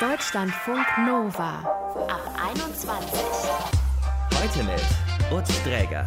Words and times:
Deutschlandfunk 0.00 0.86
Nova 1.04 1.58
ab 2.06 2.22
21. 2.54 3.20
Heute 4.32 4.62
mit 4.62 5.36
Utz 5.36 5.60
Dräger. 5.64 6.06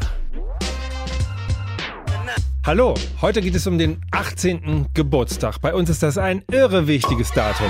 Hallo, 2.66 2.94
heute 3.22 3.42
geht 3.42 3.54
es 3.54 3.68
um 3.68 3.78
den 3.78 4.02
18. 4.12 4.88
Geburtstag. 4.94 5.60
Bei 5.60 5.74
uns 5.74 5.90
ist 5.90 6.04
das 6.04 6.18
ein 6.18 6.42
irre 6.50 6.88
wichtiges 6.88 7.32
Datum. 7.34 7.70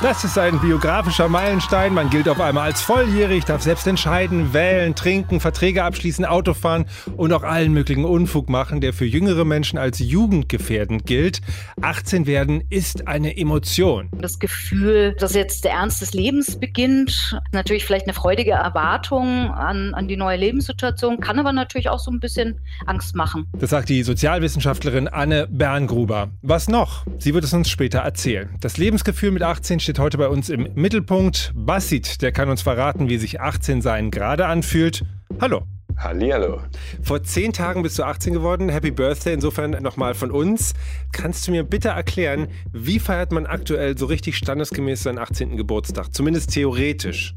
Das 0.00 0.22
ist 0.22 0.38
ein 0.38 0.60
biografischer 0.60 1.28
Meilenstein. 1.28 1.92
Man 1.92 2.08
gilt 2.08 2.28
auf 2.28 2.40
einmal 2.40 2.68
als 2.68 2.80
volljährig, 2.80 3.44
darf 3.44 3.62
selbst 3.62 3.84
entscheiden, 3.84 4.52
wählen, 4.52 4.94
trinken, 4.94 5.40
Verträge 5.40 5.82
abschließen, 5.82 6.24
Auto 6.24 6.54
fahren 6.54 6.84
und 7.16 7.32
auch 7.32 7.42
allen 7.42 7.72
möglichen 7.72 8.04
Unfug 8.04 8.48
machen, 8.48 8.80
der 8.80 8.92
für 8.92 9.06
jüngere 9.06 9.44
Menschen 9.44 9.76
als 9.76 9.98
jugendgefährdend 9.98 11.04
gilt. 11.04 11.40
18 11.80 12.28
werden 12.28 12.62
ist 12.70 13.08
eine 13.08 13.36
Emotion. 13.36 14.08
Das 14.20 14.38
Gefühl, 14.38 15.16
dass 15.18 15.34
jetzt 15.34 15.64
der 15.64 15.72
Ernst 15.72 16.00
des 16.00 16.14
Lebens 16.14 16.60
beginnt, 16.60 17.36
natürlich 17.50 17.84
vielleicht 17.84 18.06
eine 18.06 18.14
freudige 18.14 18.52
Erwartung 18.52 19.50
an, 19.50 19.94
an 19.94 20.06
die 20.06 20.16
neue 20.16 20.36
Lebenssituation, 20.36 21.18
kann 21.18 21.40
aber 21.40 21.52
natürlich 21.52 21.88
auch 21.88 21.98
so 21.98 22.12
ein 22.12 22.20
bisschen 22.20 22.60
Angst 22.86 23.16
machen. 23.16 23.48
Das 23.58 23.70
sagt 23.70 23.88
die 23.88 24.04
Sozialwissenschaftlerin 24.04 25.08
Anne 25.08 25.48
Berngruber. 25.50 26.30
Was 26.42 26.68
noch? 26.68 27.04
Sie 27.18 27.34
wird 27.34 27.42
es 27.42 27.52
uns 27.52 27.68
später 27.68 27.98
erzählen. 27.98 28.48
Das 28.60 28.78
Lebensgefühl 28.78 29.32
mit 29.32 29.42
18 29.42 29.87
steht 29.88 30.00
heute 30.00 30.18
bei 30.18 30.28
uns 30.28 30.50
im 30.50 30.68
Mittelpunkt. 30.74 31.50
Basit, 31.54 32.20
der 32.20 32.30
kann 32.30 32.50
uns 32.50 32.60
verraten, 32.60 33.08
wie 33.08 33.16
sich 33.16 33.40
18 33.40 33.80
sein 33.80 34.10
gerade 34.10 34.44
anfühlt. 34.44 35.02
Hallo. 35.40 35.62
Hallihallo. 35.96 36.60
Vor 37.02 37.22
zehn 37.22 37.54
Tagen 37.54 37.82
bist 37.82 37.98
du 37.98 38.02
18 38.02 38.34
geworden. 38.34 38.68
Happy 38.68 38.90
Birthday 38.90 39.32
insofern 39.32 39.70
nochmal 39.82 40.12
von 40.12 40.30
uns. 40.30 40.74
Kannst 41.12 41.46
du 41.46 41.52
mir 41.52 41.64
bitte 41.64 41.88
erklären, 41.88 42.48
wie 42.70 42.98
feiert 42.98 43.32
man 43.32 43.46
aktuell 43.46 43.96
so 43.96 44.04
richtig 44.04 44.36
standesgemäß 44.36 45.04
seinen 45.04 45.16
18. 45.16 45.56
Geburtstag? 45.56 46.12
Zumindest 46.12 46.52
theoretisch. 46.52 47.34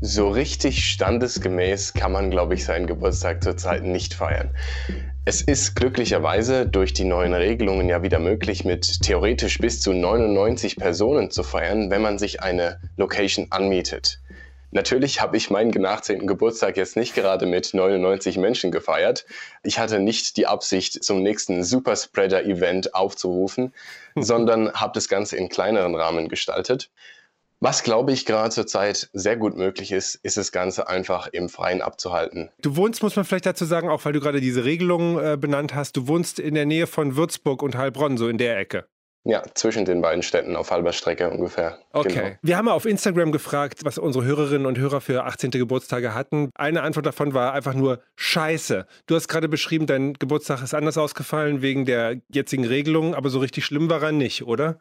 So 0.00 0.28
richtig 0.30 0.88
standesgemäß 0.88 1.94
kann 1.94 2.12
man, 2.12 2.30
glaube 2.30 2.54
ich, 2.54 2.64
seinen 2.64 2.86
Geburtstag 2.86 3.42
zurzeit 3.42 3.82
nicht 3.82 4.14
feiern. 4.14 4.50
Es 5.24 5.40
ist 5.40 5.76
glücklicherweise 5.76 6.66
durch 6.66 6.94
die 6.94 7.04
neuen 7.04 7.32
Regelungen 7.32 7.88
ja 7.88 8.02
wieder 8.02 8.18
möglich, 8.18 8.64
mit 8.64 9.02
theoretisch 9.02 9.58
bis 9.58 9.80
zu 9.80 9.92
99 9.92 10.74
Personen 10.74 11.30
zu 11.30 11.44
feiern, 11.44 11.90
wenn 11.90 12.02
man 12.02 12.18
sich 12.18 12.42
eine 12.42 12.80
Location 12.96 13.46
anmietet. 13.50 14.18
Natürlich 14.72 15.20
habe 15.20 15.36
ich 15.36 15.48
meinen 15.48 15.86
18. 15.86 16.26
Geburtstag 16.26 16.76
jetzt 16.76 16.96
nicht 16.96 17.14
gerade 17.14 17.46
mit 17.46 17.72
99 17.72 18.36
Menschen 18.36 18.72
gefeiert. 18.72 19.24
Ich 19.62 19.78
hatte 19.78 20.00
nicht 20.00 20.36
die 20.38 20.48
Absicht, 20.48 21.04
zum 21.04 21.22
nächsten 21.22 21.62
Superspreader-Event 21.62 22.92
aufzurufen, 22.92 23.72
sondern 24.16 24.72
habe 24.72 24.94
das 24.94 25.08
Ganze 25.08 25.36
in 25.36 25.48
kleineren 25.48 25.94
Rahmen 25.94 26.26
gestaltet. 26.26 26.90
Was, 27.62 27.84
glaube 27.84 28.10
ich, 28.10 28.26
gerade 28.26 28.50
zurzeit 28.50 29.08
sehr 29.12 29.36
gut 29.36 29.56
möglich 29.56 29.92
ist, 29.92 30.16
ist 30.16 30.36
das 30.36 30.50
Ganze 30.50 30.88
einfach 30.88 31.28
im 31.28 31.48
Freien 31.48 31.80
abzuhalten. 31.80 32.50
Du 32.60 32.74
wohnst, 32.74 33.04
muss 33.04 33.14
man 33.14 33.24
vielleicht 33.24 33.46
dazu 33.46 33.64
sagen, 33.64 33.88
auch 33.88 34.04
weil 34.04 34.12
du 34.12 34.18
gerade 34.18 34.40
diese 34.40 34.64
Regelung 34.64 35.16
äh, 35.20 35.36
benannt 35.36 35.72
hast, 35.72 35.96
du 35.96 36.08
wohnst 36.08 36.40
in 36.40 36.56
der 36.56 36.66
Nähe 36.66 36.88
von 36.88 37.14
Würzburg 37.14 37.62
und 37.62 37.76
Heilbronn, 37.76 38.16
so 38.16 38.26
in 38.26 38.36
der 38.36 38.58
Ecke. 38.58 38.86
Ja, 39.24 39.44
zwischen 39.54 39.84
den 39.84 40.02
beiden 40.02 40.24
Städten 40.24 40.56
auf 40.56 40.72
halber 40.72 40.92
Strecke 40.92 41.30
ungefähr. 41.30 41.78
Okay. 41.92 42.12
Genau. 42.12 42.36
Wir 42.42 42.56
haben 42.56 42.68
auf 42.68 42.84
Instagram 42.84 43.30
gefragt, 43.30 43.84
was 43.84 43.96
unsere 43.96 44.24
Hörerinnen 44.24 44.66
und 44.66 44.78
Hörer 44.78 45.00
für 45.00 45.22
18. 45.22 45.52
Geburtstage 45.52 46.12
hatten. 46.12 46.50
Eine 46.56 46.82
Antwort 46.82 47.06
davon 47.06 47.32
war 47.32 47.52
einfach 47.52 47.74
nur 47.74 48.00
Scheiße. 48.16 48.86
Du 49.06 49.14
hast 49.14 49.28
gerade 49.28 49.48
beschrieben, 49.48 49.86
dein 49.86 50.14
Geburtstag 50.14 50.64
ist 50.64 50.74
anders 50.74 50.98
ausgefallen 50.98 51.62
wegen 51.62 51.84
der 51.84 52.16
jetzigen 52.28 52.64
Regelung, 52.64 53.14
aber 53.14 53.30
so 53.30 53.38
richtig 53.38 53.64
schlimm 53.64 53.88
war 53.88 54.02
er 54.02 54.10
nicht, 54.10 54.42
oder? 54.42 54.80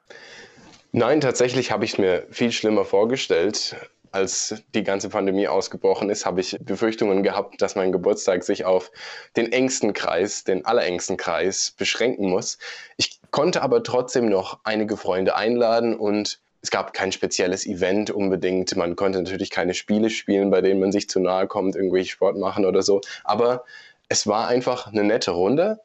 Nein, 0.94 1.22
tatsächlich 1.22 1.72
habe 1.72 1.86
ich 1.86 1.94
es 1.94 1.98
mir 2.00 2.28
viel 2.32 2.52
schlimmer 2.52 2.84
vorgestellt. 2.84 3.76
Als 4.12 4.62
die 4.76 4.84
ganze 4.84 5.08
Pandemie 5.08 5.48
ausgebrochen 5.48 6.10
ist, 6.10 6.26
habe 6.26 6.42
ich 6.42 6.58
Befürchtungen 6.60 7.24
gehabt, 7.24 7.62
dass 7.62 7.76
mein 7.76 7.94
Geburtstag 7.94 8.44
sich 8.44 8.66
auf 8.66 8.92
den 9.38 9.54
engsten 9.54 9.94
Kreis, 9.94 10.44
den 10.44 10.66
allerengsten 10.66 11.16
Kreis 11.16 11.72
beschränken 11.78 12.30
muss. 12.30 12.58
Ich 12.98 13.22
konnte 13.32 13.62
aber 13.62 13.84
trotzdem 13.84 14.28
noch 14.28 14.60
einige 14.66 14.98
Freunde 14.98 15.38
einladen 15.38 15.96
und 15.96 16.42
es 16.62 16.72
gab 16.72 16.92
kein 16.92 17.14
spezielles 17.14 17.66
Event 17.66 18.12
unbedingt. 18.12 18.76
Man 18.76 18.98
konnte 18.98 19.22
natürlich 19.22 19.50
keine 19.50 19.74
Spiele 19.74 20.10
spielen, 20.10 20.52
bei 20.52 20.60
denen 20.60 20.82
man 20.82 20.92
sich 20.92 21.10
zu 21.10 21.22
nahe 21.22 21.48
kommt, 21.48 21.78
irgendwelche 21.78 22.12
Sport 22.12 22.36
machen 22.36 22.66
oder 22.66 22.82
so. 22.82 23.00
Aber 23.24 23.64
es 24.10 24.28
war 24.28 24.50
einfach 24.50 24.88
eine 24.88 25.06
nette 25.06 25.32
Runde 25.32 25.80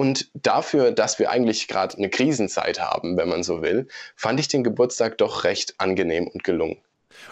und 0.00 0.30
dafür, 0.32 0.92
dass 0.92 1.18
wir 1.18 1.30
eigentlich 1.30 1.68
gerade 1.68 1.98
eine 1.98 2.08
Krisenzeit 2.08 2.80
haben, 2.80 3.18
wenn 3.18 3.28
man 3.28 3.42
so 3.42 3.60
will, 3.60 3.86
fand 4.16 4.40
ich 4.40 4.48
den 4.48 4.64
Geburtstag 4.64 5.18
doch 5.18 5.44
recht 5.44 5.74
angenehm 5.76 6.26
und 6.26 6.42
gelungen. 6.42 6.78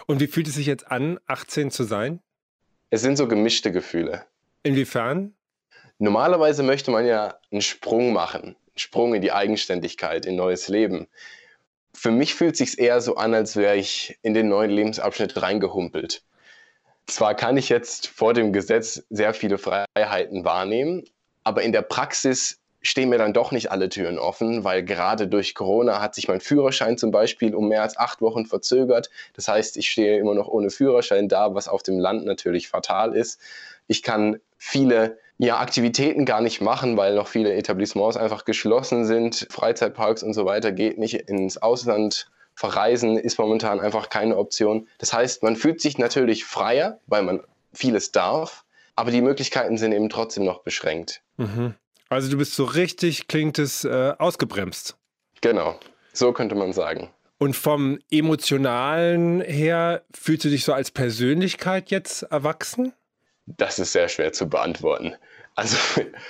Und 0.05 0.19
wie 0.19 0.27
fühlt 0.27 0.47
es 0.47 0.53
sich 0.53 0.67
jetzt 0.67 0.91
an, 0.91 1.19
18 1.25 1.71
zu 1.71 1.83
sein? 1.83 2.19
Es 2.91 3.01
sind 3.01 3.17
so 3.17 3.27
gemischte 3.27 3.71
Gefühle. 3.71 4.23
Inwiefern? 4.61 5.33
Normalerweise 5.97 6.61
möchte 6.61 6.91
man 6.91 7.07
ja 7.07 7.39
einen 7.51 7.63
Sprung 7.63 8.13
machen, 8.13 8.43
einen 8.43 8.55
Sprung 8.75 9.15
in 9.15 9.23
die 9.23 9.31
Eigenständigkeit, 9.31 10.27
in 10.27 10.35
neues 10.35 10.67
Leben. 10.67 11.07
Für 11.95 12.11
mich 12.11 12.35
fühlt 12.35 12.51
es 12.51 12.59
sich 12.59 12.77
eher 12.77 13.01
so 13.01 13.15
an, 13.15 13.33
als 13.33 13.55
wäre 13.55 13.77
ich 13.77 14.19
in 14.21 14.35
den 14.35 14.47
neuen 14.47 14.69
Lebensabschnitt 14.69 15.41
reingehumpelt. 15.41 16.21
Zwar 17.07 17.33
kann 17.33 17.57
ich 17.57 17.69
jetzt 17.69 18.05
vor 18.05 18.35
dem 18.35 18.53
Gesetz 18.53 19.01
sehr 19.09 19.33
viele 19.33 19.57
Freiheiten 19.57 20.45
wahrnehmen, 20.45 21.03
aber 21.43 21.63
in 21.63 21.71
der 21.71 21.81
Praxis 21.81 22.58
stehen 22.81 23.09
mir 23.09 23.17
dann 23.17 23.33
doch 23.33 23.51
nicht 23.51 23.71
alle 23.71 23.89
Türen 23.89 24.19
offen, 24.19 24.63
weil 24.63 24.83
gerade 24.83 25.27
durch 25.27 25.53
Corona 25.53 26.01
hat 26.01 26.15
sich 26.15 26.27
mein 26.27 26.39
Führerschein 26.39 26.97
zum 26.97 27.11
Beispiel 27.11 27.53
um 27.53 27.67
mehr 27.67 27.81
als 27.81 27.97
acht 27.97 28.21
Wochen 28.21 28.45
verzögert. 28.45 29.09
Das 29.33 29.47
heißt, 29.47 29.77
ich 29.77 29.89
stehe 29.89 30.17
immer 30.17 30.33
noch 30.33 30.47
ohne 30.47 30.69
Führerschein 30.69 31.27
da, 31.27 31.53
was 31.55 31.67
auf 31.67 31.83
dem 31.83 31.99
Land 31.99 32.25
natürlich 32.25 32.69
fatal 32.69 33.15
ist. 33.15 33.39
Ich 33.87 34.03
kann 34.03 34.39
viele 34.57 35.17
ja, 35.37 35.57
Aktivitäten 35.57 36.25
gar 36.25 36.41
nicht 36.41 36.61
machen, 36.61 36.97
weil 36.97 37.15
noch 37.15 37.27
viele 37.27 37.53
Etablissements 37.53 38.17
einfach 38.17 38.45
geschlossen 38.45 39.05
sind. 39.05 39.47
Freizeitparks 39.49 40.21
und 40.23 40.33
so 40.33 40.45
weiter 40.45 40.71
geht 40.71 40.97
nicht 40.97 41.15
ins 41.15 41.57
Ausland. 41.57 42.29
Verreisen 42.55 43.17
ist 43.17 43.39
momentan 43.39 43.79
einfach 43.79 44.09
keine 44.09 44.37
Option. 44.37 44.87
Das 44.97 45.13
heißt, 45.13 45.43
man 45.43 45.55
fühlt 45.55 45.79
sich 45.79 45.97
natürlich 45.97 46.43
freier, 46.43 46.99
weil 47.07 47.23
man 47.23 47.41
vieles 47.71 48.11
darf, 48.11 48.65
aber 48.95 49.11
die 49.11 49.21
Möglichkeiten 49.21 49.77
sind 49.77 49.93
eben 49.93 50.09
trotzdem 50.09 50.43
noch 50.43 50.61
beschränkt. 50.63 51.21
Mhm. 51.37 51.75
Also 52.09 52.29
du 52.31 52.37
bist 52.37 52.55
so 52.55 52.65
richtig, 52.65 53.27
klingt 53.27 53.59
es, 53.59 53.85
äh, 53.85 54.13
ausgebremst. 54.17 54.97
Genau, 55.41 55.79
so 56.11 56.33
könnte 56.33 56.55
man 56.55 56.73
sagen. 56.73 57.09
Und 57.37 57.55
vom 57.55 57.99
Emotionalen 58.11 59.41
her, 59.41 60.03
fühlst 60.13 60.43
du 60.43 60.49
dich 60.49 60.65
so 60.65 60.73
als 60.73 60.91
Persönlichkeit 60.91 61.91
jetzt 61.91 62.23
erwachsen? 62.23 62.93
Das 63.45 63.79
ist 63.79 63.93
sehr 63.93 64.09
schwer 64.09 64.33
zu 64.33 64.49
beantworten. 64.49 65.15
Also 65.55 65.77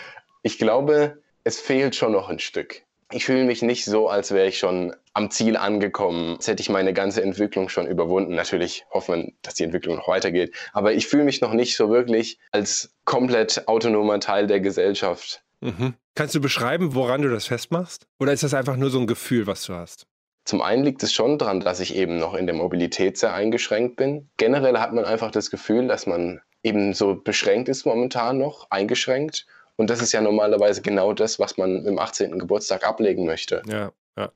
ich 0.44 0.58
glaube, 0.60 1.18
es 1.44 1.60
fehlt 1.60 1.96
schon 1.96 2.12
noch 2.12 2.30
ein 2.30 2.40
Stück. 2.40 2.84
Ich 3.12 3.26
fühle 3.26 3.46
mich 3.46 3.64
nicht 3.64 3.86
so, 3.86 4.08
als 4.08 4.32
wäre 4.32 4.48
ich 4.48 4.60
schon 4.60 4.96
am 5.14 5.32
Ziel 5.32 5.58
angekommen, 5.58 6.36
als 6.36 6.48
hätte 6.48 6.62
ich 6.62 6.70
meine 6.70 6.94
ganze 6.94 7.24
Entwicklung 7.24 7.70
schon 7.70 7.88
überwunden. 7.88 8.36
Natürlich 8.36 8.86
hoffen 8.92 9.16
wir, 9.16 9.34
dass 9.42 9.56
die 9.56 9.64
Entwicklung 9.64 9.96
noch 9.96 10.08
weitergeht, 10.08 10.54
aber 10.74 10.94
ich 10.94 11.08
fühle 11.08 11.24
mich 11.24 11.42
noch 11.42 11.54
nicht 11.54 11.76
so 11.76 11.90
wirklich 11.90 12.38
als 12.52 12.94
komplett 13.06 13.68
autonomer 13.68 14.20
Teil 14.20 14.46
der 14.46 14.60
Gesellschaft. 14.60 15.42
Mhm. 15.62 15.94
Kannst 16.16 16.36
du 16.36 16.42
beschreiben, 16.42 16.96
woran 16.96 17.22
du 17.22 17.30
das 17.30 17.48
festmachst? 17.48 18.08
Oder 18.20 18.34
ist 18.34 18.44
das 18.44 18.54
einfach 18.54 18.76
nur 18.76 18.90
so 18.90 19.00
ein 19.00 19.08
Gefühl, 19.08 19.48
was 19.48 19.64
du 19.64 19.74
hast? 19.74 20.08
Zum 20.46 20.62
einen 20.62 20.84
liegt 20.84 21.04
es 21.04 21.14
schon 21.14 21.38
daran, 21.38 21.60
dass 21.60 21.80
ich 21.80 21.96
eben 21.96 22.18
noch 22.18 22.34
in 22.34 22.48
der 22.48 22.56
Mobilität 22.56 23.18
sehr 23.18 23.34
eingeschränkt 23.34 23.98
bin. 23.98 24.30
Generell 24.38 24.80
hat 24.80 24.94
man 24.94 25.06
einfach 25.06 25.32
das 25.32 25.52
Gefühl, 25.52 25.88
dass 25.88 26.08
man 26.08 26.42
eben 26.64 26.94
so 26.94 27.16
beschränkt 27.16 27.70
ist 27.70 27.86
momentan 27.86 28.38
noch, 28.38 28.70
eingeschränkt. 28.70 29.46
Und 29.76 29.90
das 29.90 30.02
ist 30.02 30.12
ja 30.12 30.22
normalerweise 30.22 30.82
genau 30.82 31.14
das, 31.14 31.40
was 31.40 31.58
man 31.58 31.86
im 31.86 32.00
18. 32.00 32.38
Geburtstag 32.38 32.86
ablegen 32.86 33.26
möchte. 33.26 33.62
Ja, 33.68 33.92
ja. 34.18 34.32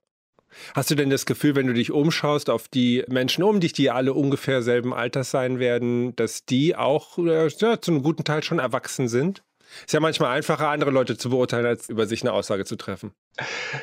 Hast 0.76 0.92
du 0.92 0.96
denn 0.96 1.10
das 1.10 1.26
Gefühl, 1.26 1.56
wenn 1.56 1.68
du 1.68 1.74
dich 1.74 1.92
umschaust 1.92 2.50
auf 2.50 2.68
die 2.68 3.04
Menschen 3.10 3.44
um 3.44 3.60
dich, 3.60 3.74
die 3.74 3.90
alle 3.90 4.14
ungefähr 4.14 4.62
selben 4.62 4.94
Alters 4.94 5.32
sein 5.32 5.60
werden, 5.60 6.16
dass 6.16 6.46
die 6.46 6.76
auch 6.76 7.18
äh, 7.18 7.48
ja, 7.48 7.82
zu 7.82 7.92
einem 7.92 8.04
guten 8.04 8.24
Teil 8.24 8.44
schon 8.44 8.60
erwachsen 8.60 9.08
sind? 9.08 9.44
Ist 9.86 9.94
ja 9.94 10.00
manchmal 10.00 10.36
einfacher, 10.36 10.70
andere 10.70 10.92
Leute 10.92 11.18
zu 11.18 11.30
beurteilen, 11.30 11.66
als 11.66 11.90
über 11.90 12.06
sich 12.06 12.22
eine 12.22 12.34
Aussage 12.34 12.66
zu 12.66 12.76
treffen. 12.76 13.14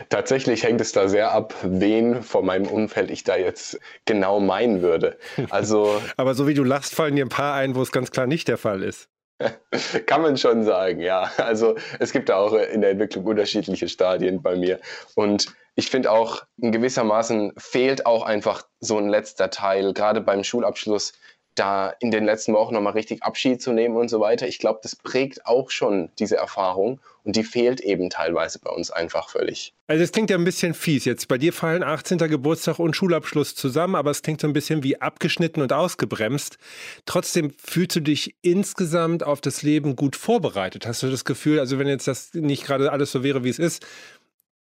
Tatsächlich 0.08 0.62
hängt 0.62 0.80
es 0.80 0.92
da 0.92 1.08
sehr 1.08 1.32
ab, 1.32 1.54
wen 1.62 2.22
von 2.22 2.44
meinem 2.44 2.66
Umfeld 2.66 3.10
ich 3.10 3.24
da 3.24 3.36
jetzt 3.36 3.78
genau 4.04 4.40
meinen 4.40 4.82
würde. 4.82 5.18
Also, 5.50 6.00
Aber 6.16 6.34
so 6.34 6.46
wie 6.46 6.54
du 6.54 6.62
lachst, 6.62 6.94
fallen 6.94 7.16
dir 7.16 7.24
ein 7.24 7.30
paar 7.30 7.54
ein, 7.54 7.74
wo 7.74 7.82
es 7.82 7.92
ganz 7.92 8.10
klar 8.10 8.26
nicht 8.26 8.46
der 8.46 8.58
Fall 8.58 8.82
ist. 8.82 9.08
Kann 10.06 10.22
man 10.22 10.36
schon 10.36 10.64
sagen, 10.64 11.00
ja. 11.00 11.30
Also 11.38 11.76
es 11.98 12.12
gibt 12.12 12.28
da 12.28 12.36
auch 12.36 12.52
in 12.52 12.82
der 12.82 12.90
Entwicklung 12.90 13.24
unterschiedliche 13.24 13.88
Stadien 13.88 14.42
bei 14.42 14.56
mir. 14.56 14.80
Und 15.14 15.46
ich 15.74 15.90
finde 15.90 16.10
auch, 16.10 16.42
in 16.60 16.72
gewissermaßen 16.72 17.52
fehlt 17.56 18.06
auch 18.06 18.22
einfach 18.22 18.64
so 18.80 18.98
ein 18.98 19.08
letzter 19.08 19.50
Teil, 19.50 19.92
gerade 19.94 20.20
beim 20.20 20.44
Schulabschluss 20.44 21.12
da 21.60 21.90
in 22.00 22.10
den 22.10 22.24
letzten 22.24 22.54
Wochen 22.54 22.72
nochmal 22.72 22.94
richtig 22.94 23.22
Abschied 23.22 23.60
zu 23.60 23.72
nehmen 23.72 23.96
und 23.96 24.08
so 24.08 24.18
weiter. 24.18 24.48
Ich 24.48 24.58
glaube, 24.58 24.80
das 24.82 24.96
prägt 24.96 25.44
auch 25.44 25.70
schon 25.70 26.10
diese 26.18 26.36
Erfahrung 26.36 27.00
und 27.22 27.36
die 27.36 27.44
fehlt 27.44 27.80
eben 27.80 28.08
teilweise 28.08 28.58
bei 28.58 28.70
uns 28.70 28.90
einfach 28.90 29.28
völlig. 29.28 29.74
Also 29.86 30.02
es 30.02 30.10
klingt 30.10 30.30
ja 30.30 30.38
ein 30.38 30.44
bisschen 30.44 30.72
fies. 30.72 31.04
Jetzt 31.04 31.28
bei 31.28 31.36
dir 31.36 31.52
fallen 31.52 31.82
18. 31.82 32.16
Geburtstag 32.16 32.78
und 32.78 32.96
Schulabschluss 32.96 33.54
zusammen, 33.54 33.94
aber 33.94 34.10
es 34.10 34.22
klingt 34.22 34.40
so 34.40 34.46
ein 34.46 34.54
bisschen 34.54 34.82
wie 34.82 35.00
abgeschnitten 35.02 35.60
und 35.60 35.72
ausgebremst. 35.72 36.56
Trotzdem 37.04 37.52
fühlst 37.62 37.96
du 37.96 38.00
dich 38.00 38.34
insgesamt 38.40 39.22
auf 39.22 39.42
das 39.42 39.62
Leben 39.62 39.96
gut 39.96 40.16
vorbereitet. 40.16 40.86
Hast 40.86 41.02
du 41.02 41.10
das 41.10 41.26
Gefühl, 41.26 41.60
also 41.60 41.78
wenn 41.78 41.88
jetzt 41.88 42.08
das 42.08 42.32
nicht 42.32 42.64
gerade 42.64 42.90
alles 42.90 43.12
so 43.12 43.22
wäre, 43.22 43.44
wie 43.44 43.50
es 43.50 43.58
ist, 43.58 43.86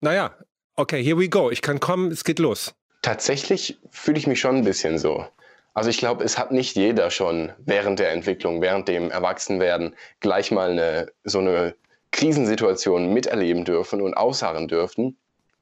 naja, 0.01 0.35
okay, 0.75 1.03
here 1.03 1.19
we 1.19 1.29
go. 1.29 1.51
Ich 1.51 1.63
kann 1.63 1.79
kommen, 1.79 2.11
es 2.11 2.25
geht 2.25 2.41
los. 2.41 2.75
Tatsächlich 3.03 3.79
fühle 3.91 4.19
ich 4.19 4.27
mich 4.27 4.41
schon 4.41 4.57
ein 4.57 4.65
bisschen 4.65 4.99
so. 4.99 5.25
Also 5.79 5.91
ich 5.91 5.99
glaube, 5.99 6.25
es 6.25 6.39
hat 6.39 6.51
nicht 6.51 6.75
jeder 6.75 7.09
schon 7.09 7.53
während 7.59 8.01
der 8.01 8.11
Entwicklung, 8.11 8.61
während 8.61 8.89
dem 8.89 9.13
Erwachsenwerden 9.13 9.95
gleich 10.19 10.51
mal 10.51 10.73
eine, 10.73 11.13
so 11.23 11.39
eine 11.39 11.77
Krisensituation 12.11 13.13
miterleben 13.13 13.65
dürfen 13.65 14.03
und 14.03 14.15
ausharren 14.15 14.67
dürfen. 14.67 15.17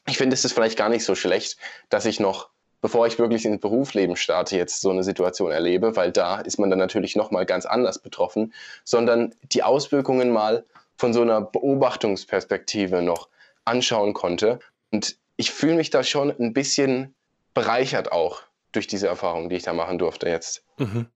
Ich 0.06 0.16
finde, 0.16 0.32
es 0.32 0.46
ist 0.46 0.54
vielleicht 0.54 0.78
gar 0.78 0.88
nicht 0.88 1.04
so 1.04 1.14
schlecht, 1.14 1.58
dass 1.90 2.06
ich 2.06 2.18
noch, 2.18 2.48
bevor 2.80 3.06
ich 3.06 3.18
wirklich 3.18 3.44
ins 3.44 3.60
Berufsleben 3.60 4.16
starte, 4.16 4.56
jetzt 4.56 4.80
so 4.80 4.88
eine 4.88 5.04
Situation 5.04 5.52
erlebe, 5.52 5.96
weil 5.96 6.12
da 6.12 6.40
ist 6.40 6.58
man 6.58 6.70
dann 6.70 6.78
natürlich 6.78 7.14
noch 7.14 7.30
mal 7.30 7.44
ganz 7.44 7.66
anders 7.66 7.98
betroffen, 7.98 8.54
sondern 8.84 9.34
die 9.52 9.64
Auswirkungen 9.64 10.30
mal 10.30 10.64
von 10.96 11.12
so 11.12 11.20
einer 11.20 11.42
Beobachtungsperspektive 11.42 13.02
noch 13.02 13.28
anschauen 13.66 14.14
konnte. 14.14 14.60
Und 14.90 15.18
ich 15.36 15.50
fühle 15.50 15.74
mich 15.74 15.90
da 15.90 16.02
schon 16.02 16.34
ein 16.40 16.54
bisschen 16.54 17.14
bereichert 17.52 18.12
auch 18.12 18.45
durch 18.76 18.86
diese 18.86 19.08
Erfahrung, 19.08 19.48
die 19.48 19.56
ich 19.56 19.62
da 19.64 19.72
machen 19.72 19.98
durfte 19.98 20.28
jetzt. 20.28 20.62
Mhm. 20.78 21.06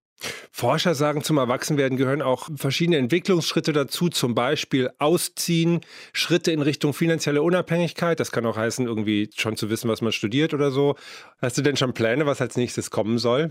Forscher 0.52 0.94
sagen, 0.94 1.22
zum 1.22 1.38
Erwachsenwerden 1.38 1.96
gehören 1.96 2.20
auch 2.20 2.48
verschiedene 2.56 2.98
Entwicklungsschritte 2.98 3.72
dazu, 3.72 4.10
zum 4.10 4.34
Beispiel 4.34 4.90
Ausziehen, 4.98 5.80
Schritte 6.12 6.52
in 6.52 6.60
Richtung 6.60 6.92
finanzielle 6.92 7.42
Unabhängigkeit. 7.42 8.20
Das 8.20 8.30
kann 8.30 8.44
auch 8.44 8.56
heißen, 8.56 8.86
irgendwie 8.86 9.30
schon 9.34 9.56
zu 9.56 9.70
wissen, 9.70 9.88
was 9.88 10.02
man 10.02 10.12
studiert 10.12 10.52
oder 10.52 10.70
so. 10.70 10.96
Hast 11.40 11.56
du 11.56 11.62
denn 11.62 11.76
schon 11.76 11.94
Pläne, 11.94 12.26
was 12.26 12.40
als 12.42 12.56
nächstes 12.56 12.90
kommen 12.90 13.18
soll? 13.18 13.50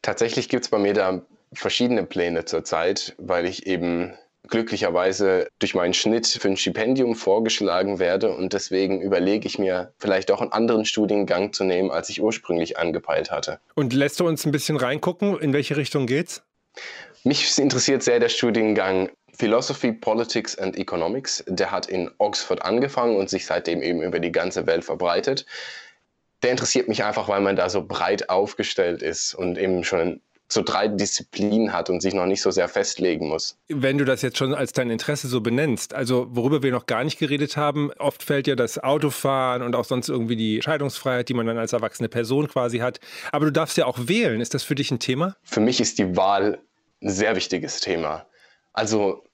Tatsächlich 0.00 0.48
gibt 0.48 0.64
es 0.64 0.70
bei 0.70 0.78
mir 0.78 0.94
da 0.94 1.22
verschiedene 1.52 2.04
Pläne 2.04 2.44
zurzeit, 2.46 3.14
weil 3.18 3.44
ich 3.44 3.66
eben 3.66 4.14
glücklicherweise 4.48 5.48
durch 5.58 5.74
meinen 5.74 5.94
Schnitt 5.94 6.26
für 6.26 6.48
ein 6.48 6.56
Stipendium 6.56 7.14
vorgeschlagen 7.14 7.98
werde 7.98 8.34
und 8.34 8.52
deswegen 8.52 9.00
überlege 9.00 9.46
ich 9.46 9.58
mir, 9.58 9.92
vielleicht 9.98 10.30
auch 10.30 10.40
einen 10.40 10.52
anderen 10.52 10.84
Studiengang 10.84 11.52
zu 11.52 11.64
nehmen, 11.64 11.90
als 11.90 12.08
ich 12.08 12.22
ursprünglich 12.22 12.78
angepeilt 12.78 13.30
hatte. 13.30 13.58
Und 13.74 13.92
lässt 13.92 14.20
du 14.20 14.26
uns 14.26 14.44
ein 14.44 14.52
bisschen 14.52 14.76
reingucken, 14.76 15.38
in 15.38 15.52
welche 15.52 15.76
Richtung 15.76 16.06
geht's? 16.06 16.42
Mich 17.24 17.58
interessiert 17.58 18.02
sehr 18.02 18.20
der 18.20 18.28
Studiengang 18.28 19.10
Philosophy, 19.32 19.92
Politics 19.92 20.56
and 20.56 20.78
Economics. 20.78 21.44
Der 21.46 21.70
hat 21.70 21.86
in 21.86 22.10
Oxford 22.18 22.62
angefangen 22.62 23.16
und 23.16 23.28
sich 23.28 23.46
seitdem 23.46 23.82
eben 23.82 24.02
über 24.02 24.18
die 24.18 24.32
ganze 24.32 24.66
Welt 24.66 24.84
verbreitet. 24.84 25.44
Der 26.42 26.50
interessiert 26.50 26.88
mich 26.88 27.04
einfach, 27.04 27.28
weil 27.28 27.40
man 27.40 27.56
da 27.56 27.68
so 27.68 27.84
breit 27.84 28.30
aufgestellt 28.30 29.02
ist 29.02 29.34
und 29.34 29.58
eben 29.58 29.84
schon 29.84 30.20
so 30.48 30.62
drei 30.62 30.88
Disziplinen 30.88 31.72
hat 31.72 31.90
und 31.90 32.00
sich 32.00 32.14
noch 32.14 32.26
nicht 32.26 32.40
so 32.40 32.50
sehr 32.50 32.68
festlegen 32.68 33.28
muss. 33.28 33.58
Wenn 33.68 33.98
du 33.98 34.04
das 34.04 34.22
jetzt 34.22 34.38
schon 34.38 34.54
als 34.54 34.72
dein 34.72 34.90
Interesse 34.90 35.28
so 35.28 35.40
benennst, 35.40 35.92
also 35.92 36.28
worüber 36.30 36.62
wir 36.62 36.70
noch 36.70 36.86
gar 36.86 37.02
nicht 37.02 37.18
geredet 37.18 37.56
haben, 37.56 37.90
oft 37.98 38.22
fällt 38.22 38.46
ja 38.46 38.54
das 38.54 38.78
Autofahren 38.78 39.62
und 39.62 39.74
auch 39.74 39.84
sonst 39.84 40.08
irgendwie 40.08 40.36
die 40.36 40.62
Scheidungsfreiheit, 40.62 41.28
die 41.28 41.34
man 41.34 41.46
dann 41.46 41.58
als 41.58 41.72
erwachsene 41.72 42.08
Person 42.08 42.48
quasi 42.48 42.78
hat. 42.78 43.00
Aber 43.32 43.46
du 43.46 43.52
darfst 43.52 43.76
ja 43.76 43.86
auch 43.86 43.98
wählen. 44.02 44.40
Ist 44.40 44.54
das 44.54 44.62
für 44.62 44.76
dich 44.76 44.90
ein 44.90 45.00
Thema? 45.00 45.36
Für 45.42 45.60
mich 45.60 45.80
ist 45.80 45.98
die 45.98 46.16
Wahl 46.16 46.60
ein 47.02 47.10
sehr 47.10 47.34
wichtiges 47.34 47.80
Thema. 47.80 48.26
Also 48.72 49.24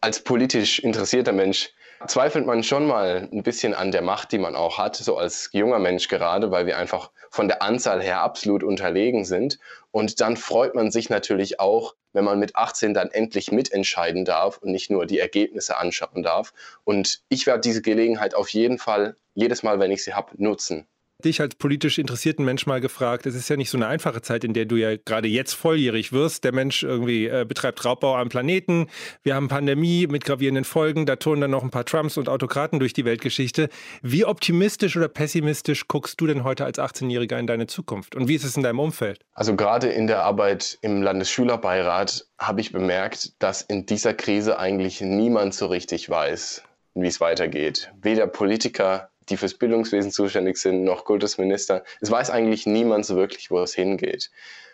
als 0.00 0.24
politisch 0.24 0.78
interessierter 0.78 1.32
Mensch 1.32 1.70
zweifelt 2.06 2.46
man 2.46 2.62
schon 2.62 2.86
mal 2.86 3.28
ein 3.32 3.42
bisschen 3.42 3.74
an 3.74 3.92
der 3.92 4.02
Macht, 4.02 4.32
die 4.32 4.38
man 4.38 4.56
auch 4.56 4.78
hat, 4.78 4.96
so 4.96 5.16
als 5.16 5.50
junger 5.52 5.78
Mensch 5.78 6.08
gerade, 6.08 6.50
weil 6.50 6.66
wir 6.66 6.78
einfach 6.78 7.10
von 7.32 7.48
der 7.48 7.62
Anzahl 7.62 8.02
her 8.02 8.20
absolut 8.20 8.62
unterlegen 8.62 9.24
sind. 9.24 9.58
Und 9.90 10.20
dann 10.20 10.36
freut 10.36 10.74
man 10.74 10.90
sich 10.90 11.08
natürlich 11.08 11.58
auch, 11.60 11.94
wenn 12.12 12.24
man 12.24 12.38
mit 12.38 12.56
18 12.56 12.92
dann 12.92 13.10
endlich 13.10 13.50
mitentscheiden 13.50 14.26
darf 14.26 14.58
und 14.58 14.70
nicht 14.70 14.90
nur 14.90 15.06
die 15.06 15.18
Ergebnisse 15.18 15.78
anschauen 15.78 16.22
darf. 16.22 16.52
Und 16.84 17.22
ich 17.30 17.46
werde 17.46 17.62
diese 17.62 17.80
Gelegenheit 17.80 18.34
auf 18.34 18.50
jeden 18.50 18.76
Fall 18.78 19.16
jedes 19.32 19.62
Mal, 19.62 19.80
wenn 19.80 19.90
ich 19.90 20.04
sie 20.04 20.12
habe, 20.12 20.32
nutzen 20.36 20.86
dich 21.24 21.40
als 21.40 21.54
politisch 21.54 21.98
interessierten 21.98 22.44
Mensch 22.44 22.66
mal 22.66 22.80
gefragt. 22.80 23.26
Es 23.26 23.34
ist 23.34 23.48
ja 23.48 23.56
nicht 23.56 23.70
so 23.70 23.78
eine 23.78 23.86
einfache 23.86 24.22
Zeit, 24.22 24.44
in 24.44 24.52
der 24.54 24.66
du 24.66 24.76
ja 24.76 24.96
gerade 24.96 25.28
jetzt 25.28 25.54
volljährig 25.54 26.12
wirst. 26.12 26.44
Der 26.44 26.52
Mensch 26.52 26.82
irgendwie 26.82 27.26
äh, 27.26 27.44
betreibt 27.46 27.84
Raubbau 27.84 28.16
am 28.16 28.28
Planeten. 28.28 28.88
Wir 29.22 29.34
haben 29.34 29.48
Pandemie 29.48 30.06
mit 30.06 30.24
gravierenden 30.24 30.64
Folgen. 30.64 31.06
Da 31.06 31.16
turnen 31.16 31.42
dann 31.42 31.50
noch 31.50 31.62
ein 31.62 31.70
paar 31.70 31.84
Trumps 31.84 32.16
und 32.18 32.28
Autokraten 32.28 32.78
durch 32.78 32.92
die 32.92 33.04
Weltgeschichte. 33.04 33.68
Wie 34.02 34.24
optimistisch 34.24 34.96
oder 34.96 35.08
pessimistisch 35.08 35.88
guckst 35.88 36.20
du 36.20 36.26
denn 36.26 36.44
heute 36.44 36.64
als 36.64 36.78
18-Jähriger 36.78 37.38
in 37.38 37.46
deine 37.46 37.66
Zukunft? 37.66 38.14
Und 38.14 38.28
wie 38.28 38.34
ist 38.34 38.44
es 38.44 38.56
in 38.56 38.62
deinem 38.62 38.80
Umfeld? 38.80 39.20
Also 39.32 39.56
gerade 39.56 39.88
in 39.88 40.06
der 40.06 40.24
Arbeit 40.24 40.78
im 40.82 41.02
Landesschülerbeirat 41.02 42.26
habe 42.38 42.60
ich 42.60 42.72
bemerkt, 42.72 43.40
dass 43.42 43.62
in 43.62 43.86
dieser 43.86 44.14
Krise 44.14 44.58
eigentlich 44.58 45.00
niemand 45.00 45.54
so 45.54 45.66
richtig 45.66 46.10
weiß, 46.10 46.62
wie 46.94 47.06
es 47.06 47.20
weitergeht. 47.20 47.92
Weder 48.02 48.26
Politiker 48.26 49.11
die 49.28 49.36
fürs 49.36 49.54
Bildungswesen 49.54 50.10
zuständig 50.10 50.56
sind, 50.56 50.84
noch 50.84 51.04
Kultusminister. 51.04 51.84
Es 52.00 52.10
weiß 52.10 52.30
eigentlich 52.30 52.66
niemand 52.66 53.06
so 53.06 53.16
wirklich, 53.16 53.50
wo 53.50 53.60
es 53.60 53.74
hingeht. 53.74 54.30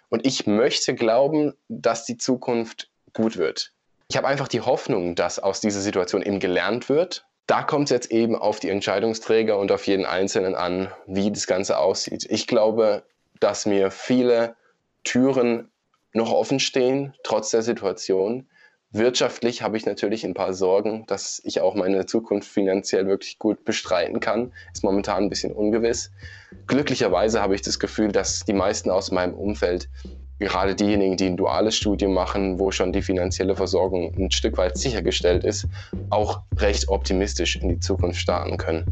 Und 0.09 0.27
ich 0.27 0.47
möchte 0.47 0.95
glauben, 0.95 1.55
dass 1.69 2.05
die 2.05 2.17
Zukunft 2.17 2.91
gut 3.13 3.37
wird. 3.37 3.73
Ich 4.09 4.17
habe 4.17 4.27
einfach 4.27 4.49
die 4.49 4.63
Hoffnung, 4.63 5.15
dass 5.15 5.39
aus 5.39 5.61
dieser 5.61 5.81
Situation 5.81 6.23
eben 6.23 6.41
gelernt 6.41 6.89
wird. 6.89 7.27
Da 7.47 7.63
kommt 7.63 7.85
es 7.85 7.91
jetzt 7.91 8.11
eben 8.11 8.37
auf 8.37 8.61
die 8.61 8.71
Entscheidungsträger 8.71 9.59
und 9.59 9.71
auf 9.71 9.87
jeden 9.87 10.07
Einzelnen 10.07 10.55
an, 10.55 10.91
wie 11.07 11.31
das 11.31 11.47
Ganze 11.47 11.79
aussieht. 11.79 12.27
Ich 12.29 12.47
glaube, 12.47 13.03
dass 13.41 13.67
mir 13.67 13.91
viele 13.91 14.57
Türen 15.05 15.71
noch 16.13 16.33
offen 16.33 16.61
stehen, 16.61 17.15
trotz 17.23 17.51
der 17.51 17.63
Situation. 17.63 18.49
Wirtschaftlich 18.91 19.61
habe 19.61 19.77
ich 19.77 19.85
natürlich 19.85 20.25
ein 20.25 20.33
paar 20.33 20.55
Sorgen, 20.55 21.05
dass 21.07 21.43
ich 21.45 21.61
auch 21.61 21.75
meine 21.75 22.07
Zukunft 22.07 22.49
finanziell 22.49 23.07
wirklich 23.07 23.39
gut 23.39 23.67
bestreiten 23.67 24.19
kann. 24.19 24.53
Ist 24.73 24.83
momentan 24.83 25.25
ein 25.25 25.29
bisschen 25.29 25.53
ungewiss. 25.53 26.11
Glücklicherweise 26.67 27.43
habe 27.43 27.55
ich 27.55 27.61
das 27.61 27.79
Gefühl, 27.79 28.13
dass 28.13 28.47
die 28.47 28.55
meisten 28.55 28.91
aus 28.91 29.11
meinem 29.11 29.35
Umfeld, 29.35 29.91
gerade 30.39 30.75
diejenigen, 30.75 31.19
die 31.19 31.27
ein 31.27 31.37
duales 31.37 31.77
Studium 31.77 32.15
machen, 32.15 32.59
wo 32.59 32.71
schon 32.71 32.95
die 32.95 33.03
finanzielle 33.03 33.57
Versorgung 33.57 34.15
ein 34.17 34.31
Stück 34.31 34.57
weit 34.57 34.79
sichergestellt 34.79 35.45
ist, 35.45 35.67
auch 36.09 36.41
recht 36.57 36.89
optimistisch 36.89 37.57
in 37.57 37.69
die 37.69 37.81
Zukunft 37.81 38.19
starten 38.21 38.57
können. 38.57 38.87